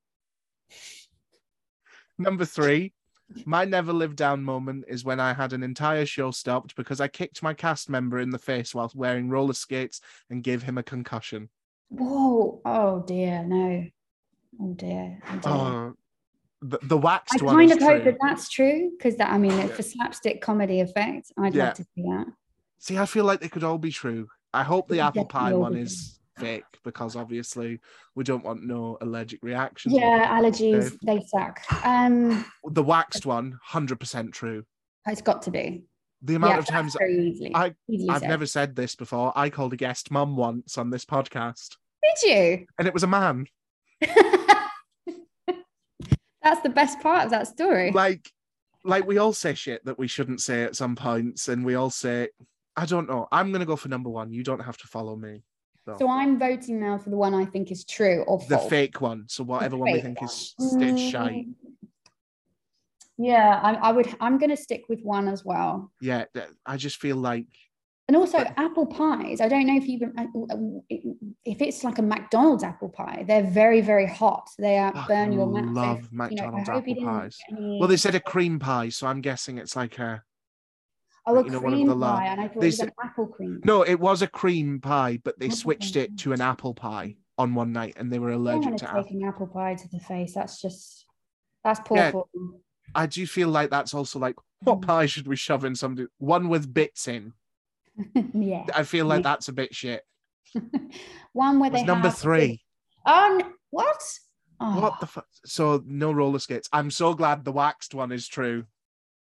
[2.18, 2.94] Number three,
[3.46, 7.08] my never live down moment is when I had an entire show stopped because I
[7.08, 10.84] kicked my cast member in the face whilst wearing roller skates and gave him a
[10.84, 11.50] concussion.
[11.90, 13.86] whoa oh dear no
[14.62, 15.52] oh dear, oh dear.
[15.52, 15.94] Oh,
[16.62, 18.12] the, the waxed I one I kind of hope true.
[18.12, 19.68] that that's true because that I mean Yeah.
[19.68, 21.66] for slapstick comedy effect I'd Yeah.
[21.66, 22.26] love to see that
[22.80, 24.28] See, I feel like they could all be true.
[24.54, 27.80] I hope the apple pie one is fake because obviously
[28.16, 29.96] we don't want no allergic reactions.
[29.96, 34.64] yeah allergies they suck um The waxed one, 100% true.
[35.08, 35.86] it's got to be
[36.22, 38.30] The amount yeah, of times easily I- easily I've said.
[38.30, 41.76] never said this before, I called a guest mum once on this podcast
[42.22, 42.66] did you?
[42.80, 43.46] and it was a man.
[46.48, 48.32] that's the best part of that story Like,
[48.86, 51.90] like we all say shit that we shouldn't say at some points, and we all
[51.90, 52.30] say,
[52.76, 53.28] I don't know.
[53.32, 54.32] I'm gonna go for number one.
[54.32, 55.44] You don't have to follow me.
[55.98, 59.26] so I'm voting now for the one I think is true or the fake one.
[59.28, 60.70] So whatever one we think is one.
[60.70, 61.48] stage shite.
[61.48, 61.54] Mm,
[63.18, 64.08] Yeah, I, I would.
[64.22, 65.92] I'm to stick with one as well.
[66.00, 66.26] Yeah,
[66.66, 67.48] I just feel like
[68.08, 69.42] And also apple pies.
[69.42, 70.00] I don't know if you
[71.44, 73.26] if it's like a McDonald's apple pie.
[73.28, 74.50] They're very very hot.
[74.58, 75.74] They uh, I burn your mouth.
[75.76, 77.38] Love know, McDonald's you apple pies.
[77.52, 80.24] any- Well, they said a cream pie, so I'm guessing it's like a
[81.26, 83.28] oh a you know, cream pie, and I thought they it was said- an apple
[83.28, 83.60] cream.
[83.66, 86.02] no, it was a cream pie, but they Apple switched pie.
[86.02, 89.04] it to an apple pie on one night, and they were allergic to apple.
[89.04, 90.34] take apple pie to the face.
[90.34, 91.06] That's just
[91.62, 92.14] that's poor Yeah.
[92.96, 94.88] I do feel like that's also like what Mm.
[94.88, 96.08] pie should we shove in somebody?
[96.20, 97.34] One with bits in.
[98.34, 98.66] yeah.
[98.76, 100.02] I feel like that's a bit shit.
[101.34, 102.62] one where they number have- three.
[103.06, 104.02] Oh n- what?
[104.60, 105.28] Oh, What the fuck?
[105.46, 106.68] So no roller skates.
[106.74, 108.66] I'm so glad the waxed one is true.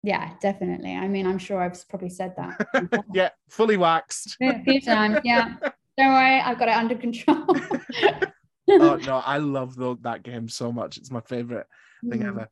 [0.03, 0.93] Yeah, definitely.
[0.95, 3.03] I mean, I'm sure I've probably said that.
[3.14, 4.36] Yeah, fully waxed.
[4.41, 5.20] a few times.
[5.24, 5.55] Yeah.
[5.97, 7.45] Don't worry, I've got it under control.
[8.70, 10.97] oh no, I love tho- that game so much.
[10.97, 11.68] It's my favorite
[12.09, 12.28] thing Mm.
[12.28, 12.49] ever.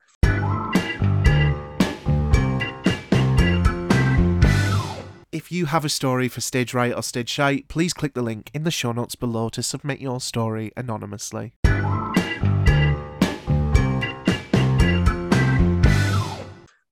[5.32, 8.52] If you have a story for Stage Right or Stage Shite, please click the link
[8.54, 11.54] in the show notes below to submit your story anonymously.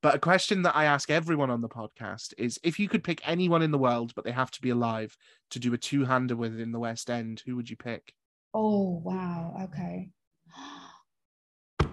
[0.02, 3.20] But a question that I ask everyone on the podcast is if you could pick
[3.28, 5.18] anyone in the world, but they have to be alive,
[5.50, 8.14] to do a two hander with in the West End, who would you pick?
[8.54, 9.54] Oh wow.
[9.66, 10.12] Okay.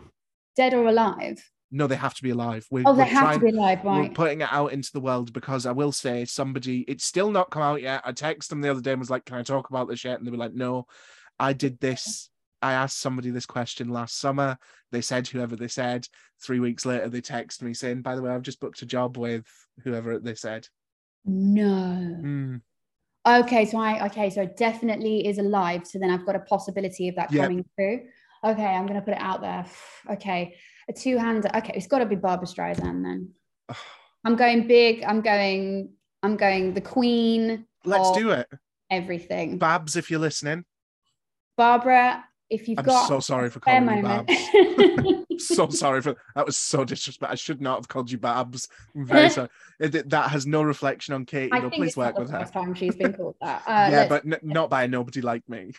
[0.56, 1.42] Dead or alive?
[1.76, 2.66] No, they have to be alive.
[2.70, 4.08] We're, Oh, they have trying- to be alive, right?
[4.08, 7.50] we're putting it out into the world because I will say somebody, it's still not
[7.50, 8.00] come out yet.
[8.04, 10.18] I texted them the other day and was like, Can I talk about this yet?
[10.18, 10.86] And they were like, No,
[11.38, 12.30] I did this
[12.62, 14.56] I asked somebody this question last summer.
[14.90, 16.08] They said whoever they said.
[16.42, 19.18] Three weeks later, they text me saying, "By the way, I've just booked a job
[19.18, 19.44] with
[19.84, 20.66] whoever they said."
[21.26, 22.18] No.
[22.24, 22.62] Mm,
[23.26, 25.86] Okay, so I okay, so it definitely is alive.
[25.86, 27.42] So then I've got a possibility of that Yep.
[27.42, 28.06] coming through.
[28.42, 29.66] Okay, I'm gonna put it out there.
[30.12, 30.56] Okay,
[30.88, 31.50] a two-hander.
[31.56, 33.30] Okay, it's got to be Barbra Streisand then.
[34.24, 35.02] I'm going big.
[35.04, 35.90] I'm going.
[36.22, 37.66] I'm going the Queen.
[37.84, 38.48] Let's do it,
[38.90, 39.58] everything.
[39.58, 39.94] Babs.
[39.96, 40.64] If you're listening,
[41.56, 44.30] Barbara, if you've I'm got so sorry for calling you moment.
[45.40, 46.46] so sorry for that.
[46.46, 47.32] Was so disrespectful.
[47.32, 48.68] I should not have called you Babs.
[48.96, 49.48] I'm very sorry.
[49.78, 51.52] It- that has no reflection on Katie.
[51.52, 52.40] I think Please work the with her.
[52.40, 53.62] first time she's been called that.
[53.66, 55.72] Uh, yeah, but n- not by nobody like me.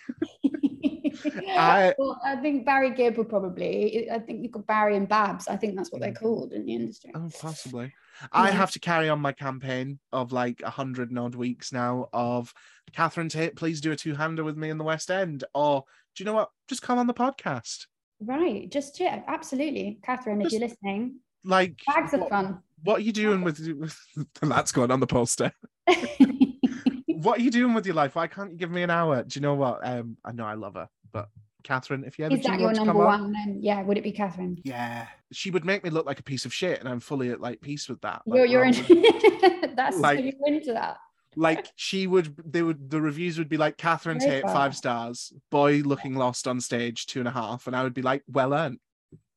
[1.49, 4.09] I- well, I think Barry Gibb would probably.
[4.11, 5.47] I think you've got Barry and Babs.
[5.47, 7.11] I think that's what they're called in the industry.
[7.15, 7.93] Oh, possibly.
[8.31, 12.09] I have to carry on my campaign of like a hundred and odd weeks now
[12.13, 12.53] of
[12.93, 15.43] Catherine Tate, please do a two-hander with me in the West End.
[15.53, 15.83] Or
[16.15, 16.49] do you know what?
[16.67, 17.85] Just come on the podcast.
[18.19, 20.41] Right, just yeah, absolutely, Catherine.
[20.41, 22.63] If you're listening, Like bags of what, fun.
[22.83, 23.95] what are you doing with, with
[24.41, 25.51] that's going on the poster?
[27.07, 28.15] What are you doing with your life?
[28.15, 29.23] Why can't you give me an hour?
[29.23, 29.85] Do you know what?
[29.85, 31.29] Um, I know I love her, but
[31.63, 33.33] Catherine, if you ever Is do that your number come on, one?
[33.33, 34.59] Then yeah, would it be Catherine?
[34.63, 37.41] yeah, she would make me look like a piece of shit, and I'm fully at
[37.41, 38.21] like peace with that.
[38.25, 39.75] You're you're rather in.
[39.75, 40.97] that's like- so you're into that.
[41.35, 44.53] like she would they would the reviews would be like Catherine Very Tate well.
[44.53, 48.01] five stars boy looking lost on stage two and a half and I would be
[48.01, 48.79] like well earned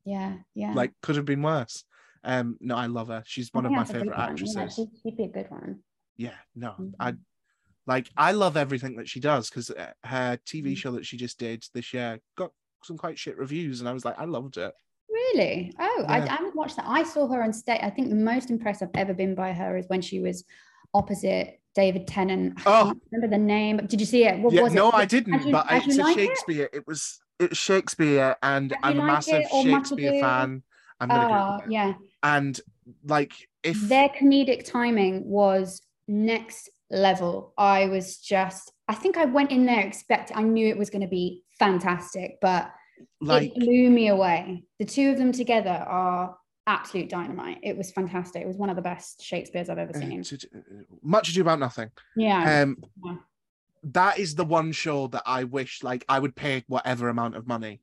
[0.07, 0.73] Yeah, yeah.
[0.73, 1.85] like could have been worse
[2.25, 4.27] um no I love her she's I one of my that's a good favorite one.
[4.27, 5.81] Yeah, actresses she'd, she'd be a good one.
[6.16, 6.93] yeah no Mhm.
[6.99, 7.14] I
[7.87, 9.70] like I love everything that she does because
[10.05, 10.76] her TV Mhm.
[10.76, 12.53] show that she just did this year got
[12.85, 14.72] some quite shit reviews and I was like I loved it
[15.12, 15.72] Really?
[15.78, 16.24] Oh, I, Yeah.
[16.24, 16.87] I haven't watched that.
[16.89, 17.81] I saw her on stage.
[17.83, 20.45] I think the most impressed I've ever been by her is when she was
[20.95, 22.61] opposite David Tennant.
[22.66, 22.93] Oh.
[23.12, 23.76] remember the name.
[23.87, 24.39] Did you see it?
[24.41, 24.95] What yeah was no it?
[24.95, 28.99] I didn't You- but I, it's a Like Shakespeare it was it's Shakespeare and I'm
[29.01, 30.62] a massive Shakespeare fan
[31.01, 31.95] I'm gonna Oh, yeah.
[32.22, 32.61] and
[33.05, 37.53] like if Their comedic timing was next level.
[37.57, 41.03] I was just, I think I went in there expecting, I knew it was going
[41.03, 42.70] to be fantastic, but
[43.20, 44.64] like it blew me away.
[44.78, 46.36] The two of them together are
[46.66, 47.59] absolute dynamite.
[47.62, 48.43] It was fantastic.
[48.43, 50.22] It was one of the best Shakespeare's I've ever uh, seen.
[50.22, 50.49] to-
[51.03, 52.62] much ado about nothing Yeah.
[52.62, 53.16] um Yeah.
[53.82, 57.47] that is the one show that i wish like i would pay whatever amount of
[57.47, 57.80] money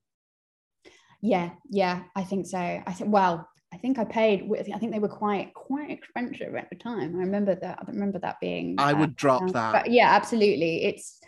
[1.22, 2.60] Yeah, yeah, I think so.
[2.60, 4.48] I think well, I think I paid.
[4.48, 7.16] with- I think they were quite quite expensive at the time.
[7.16, 7.80] I remember that.
[7.82, 8.76] I remember that being.
[8.78, 10.86] i uh, would drop uh, that But yeah, absolutely.
[10.86, 11.20] It's.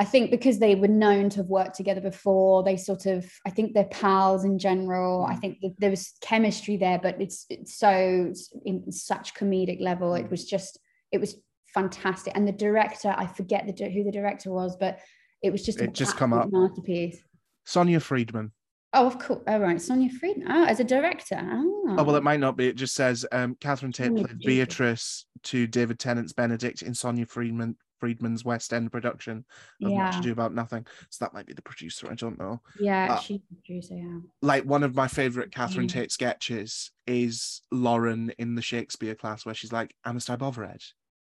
[0.00, 3.30] I think because they were known to have worked together before, they sort of.
[3.46, 5.24] I think they're pals in general.
[5.26, 5.40] I Mm.
[5.40, 8.32] think that there was chemistry there, but it's, it's so
[8.64, 10.14] in such comedic level.
[10.14, 10.30] It Mm.
[10.30, 10.78] was just.
[11.12, 11.36] It was
[11.74, 13.14] fantastic, and the director.
[13.16, 15.00] I forget the who the director was, but
[15.42, 15.80] it was just.
[15.80, 16.50] It just come up.
[16.50, 17.22] masterpiece.
[17.64, 18.50] sonia friedman
[18.94, 19.42] Oh, of course.
[19.46, 19.80] Oh, right.
[19.80, 20.50] Sonia Friedman.
[20.50, 21.38] Oh, as a director.
[21.40, 24.38] Oh, oh well it might not be it just says um catherine tate Oh, played
[24.40, 29.38] beatrice to david tennant's benedict in sonia friedman friedman's west end production
[29.82, 30.18] of much Yeah.
[30.20, 33.40] ado about nothing so that might be the producer i don't know Yeah, uh, she's
[33.64, 33.94] producer.
[33.94, 34.18] Yeah.
[34.42, 35.88] like one of my favorite Catherine.
[35.88, 40.82] Tate sketches is Lauren in the Shakespeare class where she's like, Anastasia Bovered.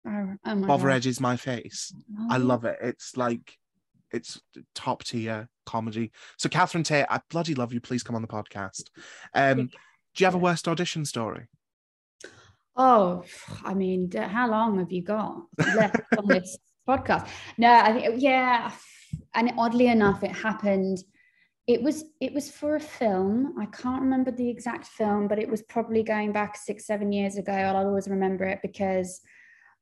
[0.06, 1.92] Oh, oh Bovered is my face.
[2.18, 2.78] Oh, I love it.
[2.82, 3.56] It's like
[4.12, 4.40] it's
[4.74, 6.10] top tier comedy.
[6.38, 7.80] So Catherine Tate, I bloody love you.
[7.80, 8.84] Please come on the podcast.
[9.34, 9.66] Um,
[10.14, 11.48] do you have a worst audition story?
[12.76, 13.24] Oh,
[13.64, 16.56] I mean, how long have you got left on this
[16.88, 17.28] podcast?
[17.58, 18.72] No, I think yeah,
[19.34, 20.98] and oddly enough, it happened.
[21.66, 23.54] It was it was for a film.
[23.58, 27.36] I can't remember the exact film, but it was probably going back six seven years
[27.36, 27.52] ago.
[27.52, 29.20] I'll always remember it because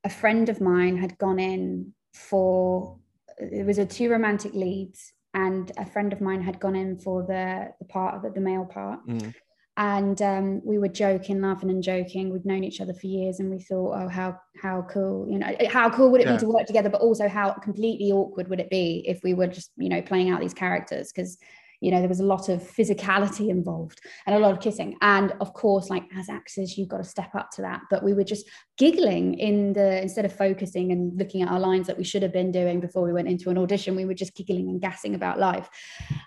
[0.04, 2.98] a friend of mine had gone in for
[3.38, 7.22] it was a two romantic leads, and a friend of mine had gone in for
[7.22, 9.34] the the part of the, the male part Mm.
[9.76, 12.30] and um, we were joking, laughing and joking.
[12.30, 15.56] We'd known each other for years, and we thought, oh, how how cool, you know,
[15.70, 16.34] how cool would it Yeah.
[16.34, 16.90] be to work together?
[16.90, 20.28] But also, how completely awkward would it be if we were just, you know, playing
[20.28, 21.12] out these characters?
[21.12, 21.38] Because
[21.80, 25.32] you know there was a lot of physicality involved and a lot of kissing, and
[25.40, 27.80] of course, like as actors, you've got to step up to that.
[27.90, 31.86] But we were just giggling in the instead of focusing and looking at our lines
[31.86, 33.96] that we should have been doing before we went into an audition.
[33.96, 35.68] We were just giggling and gassing about life,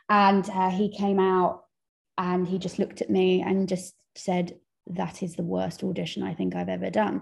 [0.10, 1.64] and uh, he came out
[2.18, 4.56] and he just looked at me and just said
[4.88, 7.22] that is the worst audition i think i've ever done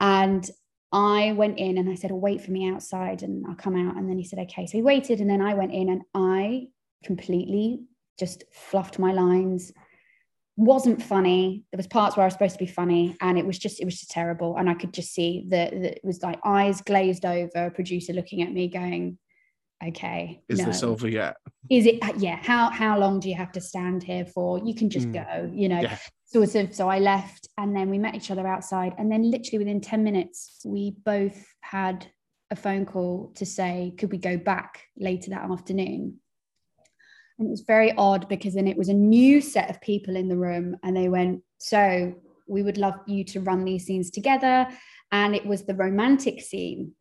[0.00, 0.50] and
[0.92, 3.96] i went in and i said oh, wait for me outside and i'll come out
[3.96, 6.66] and then he said okay so he waited and then i went in and i
[7.04, 7.80] completely
[8.18, 9.72] just fluffed my lines
[10.56, 13.58] wasn't funny there was parts where i was supposed to be funny and it was
[13.58, 16.80] just it was just terrible and i could just see that it was like eyes
[16.80, 19.16] glazed over producer looking at me going
[19.86, 20.64] okay, Is no.
[20.64, 21.36] this over yet?
[21.70, 22.02] Is it?
[22.02, 22.34] uh, Yeah.
[22.42, 24.58] How how long do you have to stand here for?
[24.58, 25.12] You can just Mm.
[25.12, 25.52] go.
[25.54, 25.80] You know.
[25.82, 25.98] Yeah.
[26.24, 26.74] Sort of.
[26.74, 30.02] So I left, and then we met each other outside, and then literally within ten
[30.02, 32.08] minutes, we both had
[32.50, 36.18] a phone call to say, could we go back later that afternoon?
[37.38, 40.28] And it was very odd because then it was a new set of people in
[40.28, 42.14] the room, and they went, so
[42.48, 44.66] we would love you to run these scenes together.
[45.12, 46.92] And it was the romantic scene.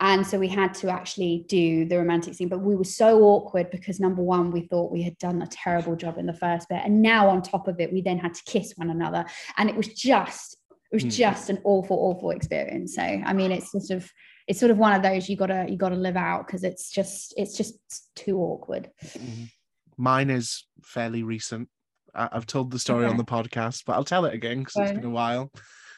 [0.00, 3.70] And so we had to actually do the romantic scene, but we were so awkward
[3.70, 6.80] because number one, we thought we had done a terrible job in the first bit.
[6.84, 9.24] And now on top of it, we then had to kiss one another.
[9.56, 10.56] And it was just,
[10.92, 11.08] it was Hmm.
[11.08, 12.94] just an awful, awful experience.
[12.94, 14.08] So I mean, it's sort of,
[14.46, 17.34] it's sort of one of those you gotta, you gotta live out because it's just,
[17.36, 17.74] it's just
[18.14, 18.90] too awkward.
[19.02, 19.50] Mhm.
[19.98, 21.68] Mine is fairly recent.
[22.14, 24.92] I- I've told the story on the podcast, but I'll tell it again because it's
[24.92, 25.52] been a while.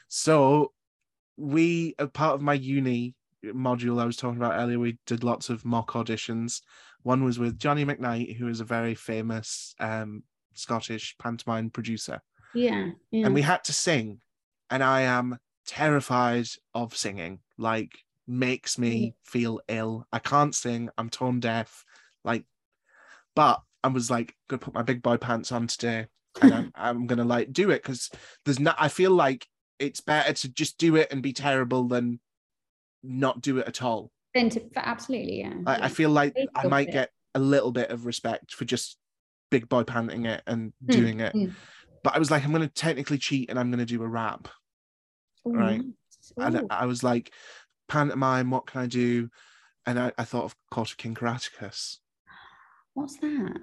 [0.08, 0.72] So,
[1.36, 5.48] we, a part of my uni module I was talking about earlier, we did lots
[5.50, 6.60] of mock auditions.
[7.02, 10.24] One was with Johnny McKnight, who is a very famous um,
[10.54, 12.20] Scottish pantomime producer,
[12.54, 12.90] Yeah.
[13.10, 13.24] yeah.
[13.26, 14.20] and we had to sing.
[14.68, 17.40] And I am terrified of singing.
[17.56, 17.92] Like,
[18.26, 20.06] makes me feel ill.
[20.12, 20.90] I can't sing.
[20.98, 21.84] I'm tone deaf.
[22.24, 22.44] Like,
[23.34, 26.06] but I was like, gonna put my big boy pants on today,
[26.40, 28.10] and I'm, I'm gonna like do it because
[28.44, 28.76] there's not.
[28.78, 29.46] I feel like
[29.78, 32.20] it's better to just do it and be terrible than
[33.02, 34.10] not do it at all.
[34.34, 35.54] then to, for absolutely, yeah.
[35.66, 35.86] I.
[35.86, 38.98] I feel like I might get a little bit of respect for just
[39.50, 41.34] big boy panting it and Mm, doing it.
[41.34, 41.52] mm.
[42.02, 44.48] But I was like, I'm gonna technically cheat and I'm gonna do a rap.
[45.46, 45.80] Ooh, right.
[45.80, 46.32] nice.
[46.36, 47.32] And I, I was like,
[47.88, 49.28] pantomime, what can I do?
[49.86, 52.00] And I, I thought of Court of King Caractacus.
[53.00, 53.56] What's that?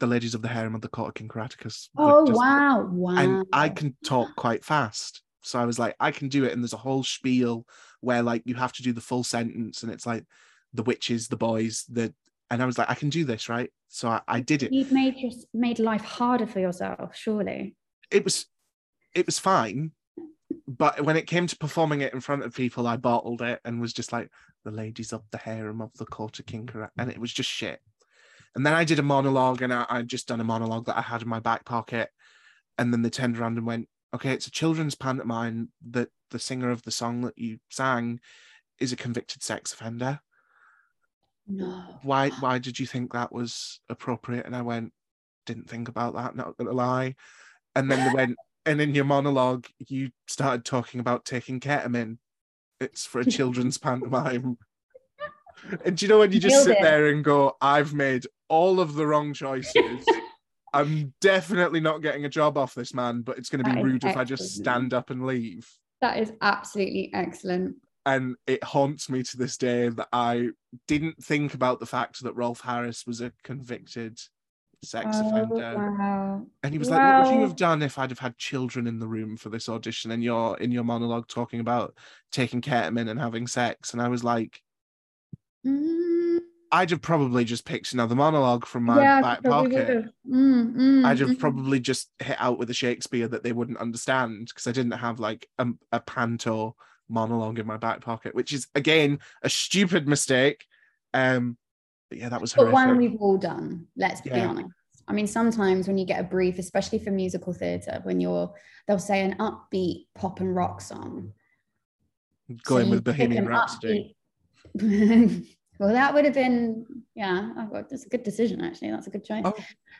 [0.00, 1.90] The ladies of the harem of the Court of King Caractacus.
[1.96, 2.88] Oh just- wow!
[2.90, 3.16] Wow.
[3.16, 5.22] and I can talk quite fast.
[5.42, 6.52] So I was like, I can do it.
[6.52, 7.66] And there's a whole spiel
[8.00, 10.24] where like you have to do the full sentence, and it's like
[10.74, 12.12] the witches, the boys, the
[12.50, 13.70] and I was like, I can do this, right?
[13.88, 14.72] So I, I did it.
[14.72, 17.76] You've made just made life harder for yourself, surely.
[18.10, 18.46] It was
[19.14, 19.92] it was fine.
[20.66, 23.80] But when it came to performing it in front of people, I bottled it and
[23.80, 24.30] was just like,
[24.64, 27.48] the ladies of the harem of the court of King Kara-" and it was just
[27.48, 27.80] shit.
[28.54, 31.02] And then I did a monologue and I, I'd just done a monologue that I
[31.02, 32.10] had in my back pocket.
[32.78, 36.70] And then they turned around and went, okay, it's a children's pantomime that the singer
[36.70, 38.20] of the song that you sang
[38.78, 40.20] is a convicted sex offender.
[41.46, 41.84] No.
[42.02, 44.46] Why why did you think that was appropriate?
[44.46, 44.92] And I went,
[45.46, 47.16] didn't think about that, not gonna lie.
[47.74, 48.36] And then they went,
[48.66, 52.18] and in your monologue, you started talking about taking ketamine.
[52.80, 54.58] It's for a children's pantomime.
[55.84, 56.82] And do you know when you just Nailed sit it.
[56.82, 60.06] there and go, I've made all of the wrong choices.
[60.72, 64.04] I'm definitely not getting a job off this man, but it's going to be rude
[64.04, 65.68] if I just stand up and leave.
[66.00, 67.76] That is absolutely excellent.
[68.06, 70.50] And it haunts me to this day that I
[70.86, 74.18] didn't think about the fact that Rolf Harris was a convicted
[74.82, 75.74] sex Oh, offender.
[75.76, 76.46] wow.
[76.62, 78.98] And he was like, "What would you have done if I'd have had children in
[78.98, 81.94] the room for this audition?" And you're in your monologue talking about
[82.32, 84.62] taking ketamine and having sex, and I was like,
[85.66, 86.38] Mm,
[86.72, 90.06] "I'd have probably just picked another monologue from my yeah, back pocket.
[90.28, 91.38] Mm, mm, I'd have mm.
[91.38, 95.20] probably just hit out with a Shakespeare that they wouldn't understand because I didn't have
[95.20, 96.76] like a, a panto
[97.08, 100.64] monologue in my back pocket, which is again a stupid mistake.
[101.12, 101.56] Um,
[102.08, 104.68] but yeah, that was But one we've all done, let's be honest.
[105.10, 108.54] I mean, sometimes when you get a brief, especially for musical theatre, when you're,
[108.86, 111.32] they'll say an upbeat pop and rock song.
[112.64, 114.16] Going So with Bohemian an Rhapsody.
[115.78, 116.84] well, that would have been,
[117.14, 118.90] yeah, oh, God, that's a good decision, actually.
[118.90, 119.42] That's a good choice.
[119.44, 119.54] Oh.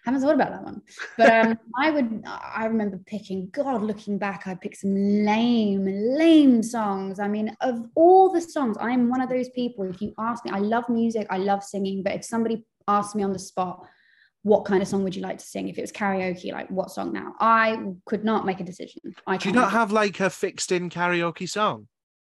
[0.04, 0.82] Haven't thought about that one.
[1.16, 6.62] But um, I would, I remember picking, God, looking back, I picked some lame, lame
[6.62, 7.18] songs.
[7.18, 10.50] I mean, of all the songs, I'm one of those people, if you ask me,
[10.50, 13.86] I love music, I love singing, but if somebody asked me on the spot,
[14.42, 15.68] what kind of song would you like to sing?
[15.68, 17.34] If it was karaoke, like what song now?
[17.40, 19.02] I could not make a decision.
[19.26, 21.88] I Do you not have like a fixed in karaoke song?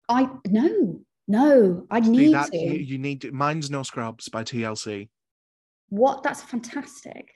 [0.09, 2.59] I no, no, I See, need that to.
[2.59, 5.09] you, you need to, mine's no scrubs by TLC.
[5.91, 6.23] What?
[6.23, 7.31] That's fantastic.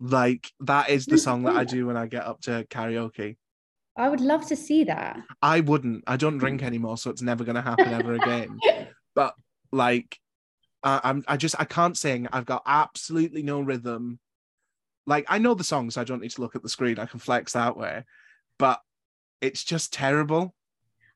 [0.00, 3.36] Like that is the song that I do when I get up to karaoke.
[3.96, 5.20] I would love to see that.
[5.40, 6.02] I wouldn't.
[6.06, 8.58] I don't drink anymore, so it's never gonna happen ever again.
[9.14, 9.36] But
[9.70, 10.18] like,
[10.82, 12.26] I, I'm I just I can't sing.
[12.32, 14.18] I've got absolutely no rhythm.
[15.06, 15.96] Like I know the songs.
[15.96, 16.98] I don't need to look at the screen.
[16.98, 18.02] I can flex that way,
[18.58, 18.80] but
[19.40, 20.52] it's just terrible.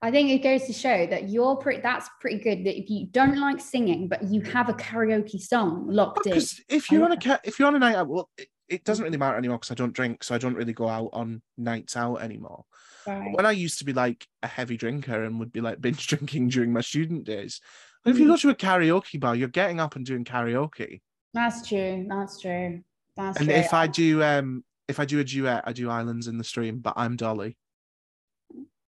[0.00, 1.80] I think it goes to show that you're pretty.
[1.80, 2.64] That's pretty good.
[2.64, 6.32] That if you don't like singing, but you have a karaoke song locked in.
[6.32, 9.04] Because if you're on a if you're on a night out, well, it, it doesn't
[9.04, 11.96] really matter anymore because I don't drink, so I don't really go out on nights
[11.96, 12.64] out anymore.
[13.06, 13.32] Right.
[13.34, 16.48] when I used to be like a heavy drinker and would be like binge drinking
[16.48, 17.60] during my student days,
[18.04, 21.00] If you go to a karaoke bar, you're getting up and doing karaoke.
[21.32, 22.04] That's true.
[22.08, 22.82] That's true.
[23.16, 23.56] That's And true.
[23.56, 26.78] if I do um if I do a duet, I do Islands in the Stream,
[26.78, 27.56] but I'm Dolly.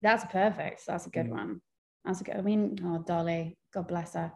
[0.01, 0.83] That's perfect.
[0.87, 1.31] That's a good Mm.
[1.31, 1.61] one.
[2.05, 2.35] That's a good.
[2.37, 4.31] I mean, oh, Dolly, God bless her.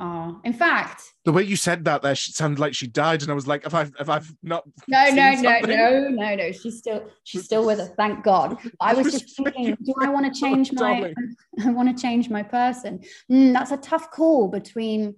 [0.00, 3.30] Oh, in fact, The way you said that there, she sounded like she died, and
[3.32, 6.52] I was like, if I, have if I've not?" no, no, no, no, no, no.
[6.52, 7.90] She's still, she's still with us.
[7.96, 8.58] Thank God.
[8.80, 11.12] I was just thinking, do I want to change my?
[11.64, 13.00] I want to change my person.
[13.30, 15.16] Mm, that's a tough call between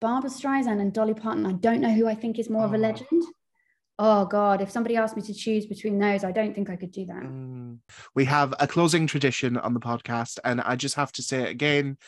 [0.00, 1.44] Barbra Streisand and Dolly Parton.
[1.44, 2.80] I don't know who I think is more of a Oh.
[2.80, 3.22] legend.
[3.98, 6.92] Oh God, if somebody asked me to choose between those, I don't think I could
[6.92, 7.22] do that.
[7.22, 7.78] Mm.
[8.14, 11.50] We have a closing tradition on the podcast, and I just have to say it
[11.50, 11.98] again.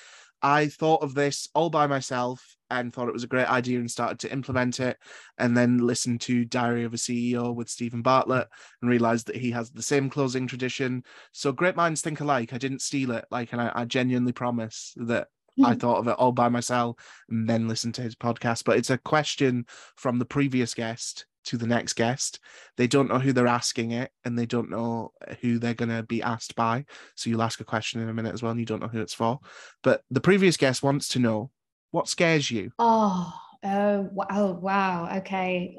[0.42, 3.90] I thought of this all by myself and thought it was a great idea and
[3.90, 4.98] started to implement it,
[5.38, 8.48] and then listened to Diary of a CEO with Steven Bartlett
[8.82, 11.04] and realized that he has the same closing tradition.
[11.32, 12.52] So great minds think alike.
[12.52, 15.28] I didn't steal it, like, and I, I genuinely promise that
[15.62, 15.78] I Hmm.
[15.78, 16.96] thought of it all by myself
[17.28, 18.64] and then listened to his podcast.
[18.64, 19.66] But it's a question
[19.96, 22.40] from the previous guest to the next guest.
[22.76, 26.02] They don't know who they're asking it and they don't know who they're going to
[26.02, 26.84] be asked by.
[27.14, 29.00] So you'll ask a question in a minute as well and you don't know who
[29.00, 29.40] it's for.
[29.82, 31.50] But the previous guest wants to know
[31.90, 32.72] what scares you.
[32.78, 33.32] Oh,
[33.64, 35.16] oh, oh, wow.
[35.18, 35.76] Okay.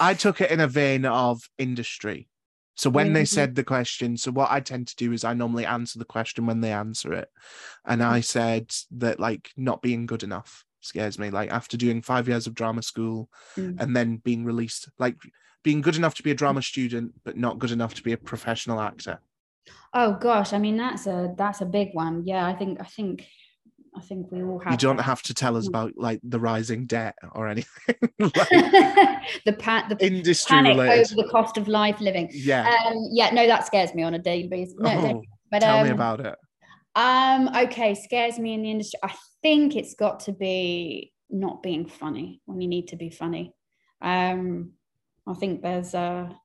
[0.00, 2.28] I took it in a vein of industry.
[2.74, 3.28] So when they Mhm.
[3.28, 6.46] said the question, so what I tend to do is I normally answer the question
[6.46, 7.28] when they answer it.
[7.84, 11.30] And I said that like not being good enough scares me.
[11.30, 13.80] Like after doing five years of drama school Mm.
[13.80, 15.16] and then being released, like
[15.62, 18.16] being good enough to be a drama student, but not good enough to be a
[18.16, 19.20] professional actor.
[19.94, 22.24] Oh gosh, I mean that's a that's a big one.
[22.26, 23.24] Yeah, I think I think
[23.96, 24.72] I think we all have.
[24.72, 25.02] You don't that.
[25.04, 25.68] have to tell us Mm.
[25.68, 27.96] about like the rising debt or anything.
[28.18, 28.32] like
[29.44, 31.06] the pa- the industry panic related.
[31.12, 32.28] over the cost of life living.
[32.32, 32.68] Yeah.
[32.86, 34.74] Um, yeah, no, that scares me on a daily basis.
[34.78, 36.36] No, Oh, but tell um, me about it.
[36.98, 38.98] Um, okay, scares me in the industry.
[39.04, 43.54] I think it's got to be not being funny when you need to be funny.
[44.02, 44.72] Um,
[45.24, 46.36] I think there's a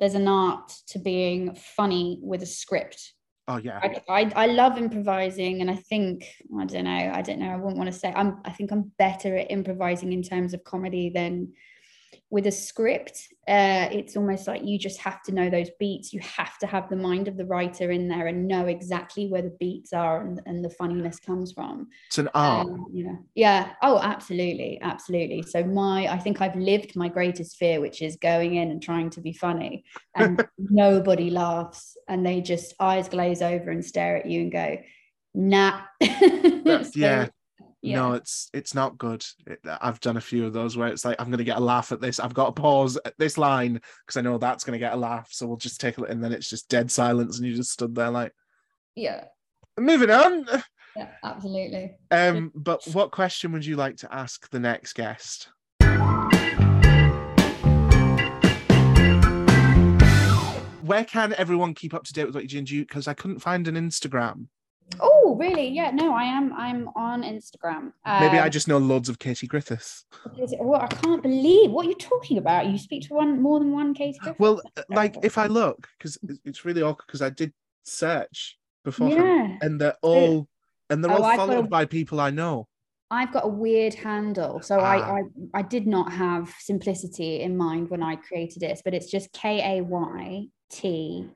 [0.00, 3.12] there's an art to being funny with a script.
[3.48, 3.80] Oh yeah.
[3.82, 6.24] I, I, I love improvising, and I think
[6.58, 7.12] I don't know.
[7.14, 7.50] I don't know.
[7.50, 8.40] I wouldn't want to say I'm.
[8.46, 11.52] I think I'm better at improvising in terms of comedy than
[12.30, 13.28] with a script.
[13.46, 16.12] Uh, it's almost like you just have to know those beats.
[16.12, 19.40] You have to have the mind of the writer in there and know exactly where
[19.40, 21.88] the beats are and, and the funniness comes from.
[22.08, 22.66] It's an art.
[22.68, 23.72] Um, yeah, yeah.
[23.82, 25.42] Oh, absolutely, absolutely.
[25.42, 29.08] So my, I think I've lived my greatest fear, which is going in and trying
[29.10, 29.84] to be funny,
[30.14, 34.78] and nobody laughs, and they just eyes glaze over and stare at you and go,
[35.34, 37.28] "Nah." That- yeah.
[37.80, 37.96] Yeah.
[37.96, 39.24] No, it's it's not good.
[39.46, 41.60] It, I've done a few of those where it's like I'm going to get a
[41.60, 42.18] laugh at this.
[42.18, 44.96] I've got to pause at this line because I know that's going to get a
[44.96, 45.28] laugh.
[45.30, 47.94] So we'll just take it, and then it's just dead silence, and you just stood
[47.94, 48.32] there like,
[48.96, 49.24] yeah,
[49.78, 50.46] moving on.
[50.96, 51.96] yeah, absolutely.
[52.10, 55.48] Um, but what question would you like to ask the next guest?
[60.82, 62.80] Where can everyone keep up to date with what you do?
[62.80, 64.46] Because I couldn't find an Instagram.
[65.00, 65.68] Oh, really?
[65.68, 65.90] Yeah.
[65.90, 66.52] No, I am.
[66.54, 67.92] I'm on Instagram.
[68.06, 70.06] Maybe I Um, just know loads of Katie Griffiths.
[70.60, 72.66] Well, I can't believe what you're talking about.
[72.66, 74.40] You speak to one more than one Katie Griffiths?
[74.40, 77.52] Well, like if I look, because it's really awkward because I did
[77.84, 80.48] search before, yeah, and they're all
[80.90, 82.66] and they're Oh, all I've followed a- by people I know.
[83.10, 84.84] I've got a weird handle, so Ah.
[84.84, 85.22] I, I
[85.54, 89.78] I did not have simplicity in mind when I created it, but it's just K
[89.78, 91.28] A Y T,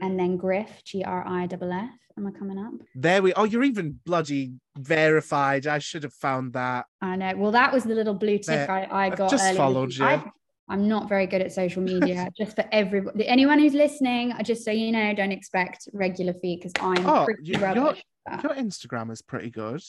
[0.00, 1.90] and then Griff G R I F F.
[2.20, 2.72] Am I coming up?
[2.94, 3.32] There we.
[3.32, 5.66] Oh, you're even bloody verified.
[5.66, 6.84] I should have found that.
[7.00, 7.32] I know.
[7.34, 8.68] Well, that was the little blue tick.
[8.68, 9.30] I, I I've got.
[9.30, 9.56] just earlier.
[9.56, 10.04] followed you.
[10.04, 10.22] I,
[10.68, 12.28] I'm not very good at social media.
[12.36, 16.60] just for everybody, anyone who's listening, I just so you know, don't expect regular feed
[16.60, 18.04] because I'm Oh, pretty you- rubbish.
[18.26, 18.42] that.
[18.42, 19.80] Your Instagram is pretty good.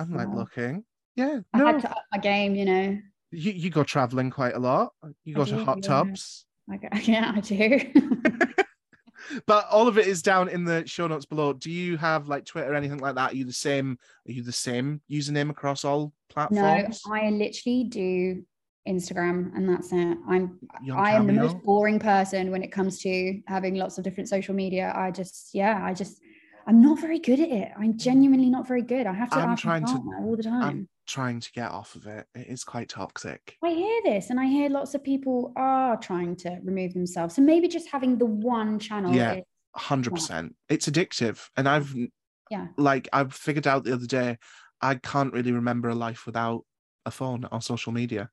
[0.00, 0.36] I'm like Oh.
[0.36, 0.84] looking.
[1.14, 2.98] Yeah, I no, had to up my game, you know.
[3.32, 4.94] you, you go traveling quite a lot.
[5.24, 5.88] You I go to hot yeah.
[5.88, 6.46] tubs.
[6.70, 7.80] I go, yeah, I do.
[9.46, 11.52] But all of it is down in the show notes below.
[11.52, 13.32] Do you have like Twitter or anything like that?
[13.32, 13.98] Are you the same?
[14.28, 17.02] Are you the same username across all platforms?
[17.06, 17.14] no.
[17.14, 18.44] I literally do
[18.88, 20.18] Instagram and that's it.
[20.26, 20.58] I'm
[20.94, 24.54] I am the most boring person when it comes to having lots of different social
[24.54, 24.92] media.
[24.96, 26.20] I just yeah, I just
[26.66, 27.72] I'm not very good at it.
[27.78, 29.06] I'm genuinely not very good.
[29.06, 30.62] I have to I'm ask my trying to- all the time.
[30.62, 32.26] I'm trying to get off of it.
[32.34, 33.56] It is quite toxic.
[33.64, 37.34] I hear this and I hear lots of people are trying to remove themselves.
[37.34, 39.12] So maybe just having the one channel.
[39.14, 39.34] Yeah.
[39.36, 39.44] is-
[39.74, 40.56] hundred percent.
[40.68, 41.94] It's addictive, and I've
[42.50, 42.68] Yeah.
[42.76, 44.38] like I've figured out the other day.
[44.80, 46.64] I can't really remember a life without
[47.06, 48.30] a phone or social media.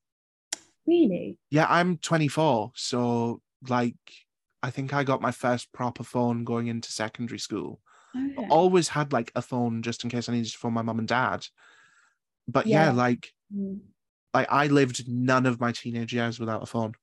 [0.88, 1.38] really.
[1.49, 3.95] Yeah, I'm 24, so like
[4.61, 7.80] I think I got my first proper phone going into secondary school.
[8.15, 8.47] Okay.
[8.49, 11.07] always had like a phone just in case I needed to phone my mum and
[11.07, 11.45] dad.
[12.48, 12.91] But yeah, Yeah.
[12.91, 13.80] like Mm.
[14.34, 16.93] like I lived none of my teenage years without a phone.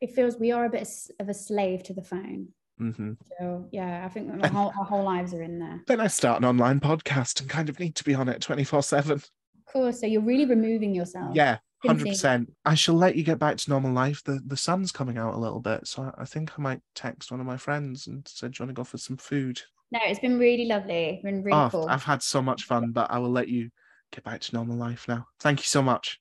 [0.00, 0.88] It feels we are a bit
[1.20, 2.48] of a slave to the phone.
[2.78, 5.82] hmm So yeah, I think our whole, our whole lives are in there.
[5.86, 8.82] Then I start an online podcast and kind of need to be on it 24
[8.82, 9.12] 7.
[9.12, 10.00] Of course.
[10.00, 11.34] So you're really removing yourself.
[11.34, 12.52] Yeah, Hundred percent.
[12.64, 14.22] I shall let you get back to normal life.
[14.24, 17.30] The the sun's coming out a little bit, so I, I think I might text
[17.30, 19.60] one of my friends and say, "Do you want to go for some food?"
[19.92, 21.04] No, it's been really lovely.
[21.10, 21.86] It's been really oh, cool.
[21.88, 23.70] I've had so much fun, but I will let you
[24.16, 25.26] get back to normal life now.
[25.40, 26.18] Thank you so much.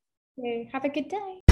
[0.74, 1.45] Have a good day.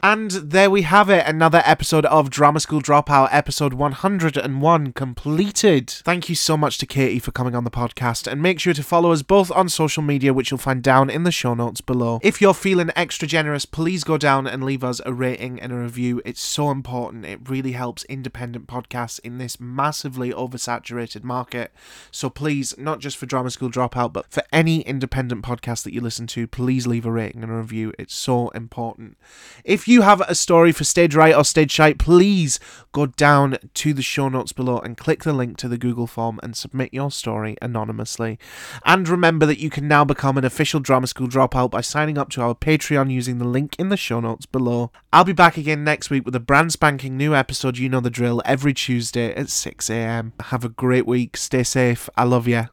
[0.00, 5.90] And there we have it, another episode of Drama School Dropout, episode 101 completed.
[5.90, 8.82] Thank you so much to Katie for coming on the podcast, and make sure to
[8.82, 12.20] follow us both on social media, which you'll find down in the show notes below.
[12.22, 15.76] If you're feeling extra generous, please go down and leave us a rating and a
[15.76, 16.22] review.
[16.24, 17.26] It's so important.
[17.26, 21.72] It really helps independent podcasts in this massively oversaturated market.
[22.12, 26.00] So please, not just for Drama School Dropout, but for any independent podcast that you
[26.00, 27.92] listen to, please leave a rating and a review.
[27.98, 29.16] It's so important.
[29.64, 32.60] If you have a story for Stage Right or Stage Shite, please
[32.92, 36.38] go down to the show notes below and click the link to the Google form
[36.42, 38.38] and submit your story anonymously.
[38.84, 42.28] And remember that you can now become an official Drama School Dropout by signing up
[42.30, 44.90] to our Patreon using the link in the show notes below.
[45.12, 48.10] I'll be back again next week with a brand spanking new episode, you know the
[48.10, 50.32] drill, every Tuesday at 6am.
[50.42, 51.36] Have a great week.
[51.36, 52.08] Stay safe.
[52.16, 52.68] I love you.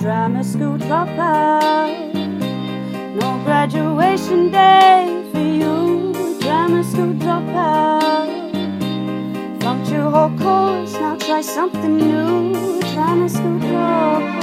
[0.00, 2.09] Drama school dropout.
[3.20, 6.14] No graduation day for you.
[6.40, 8.28] Drama school dropout.
[9.60, 12.80] Flunked your whole course, now try something new.
[12.94, 14.40] Drama school dropout.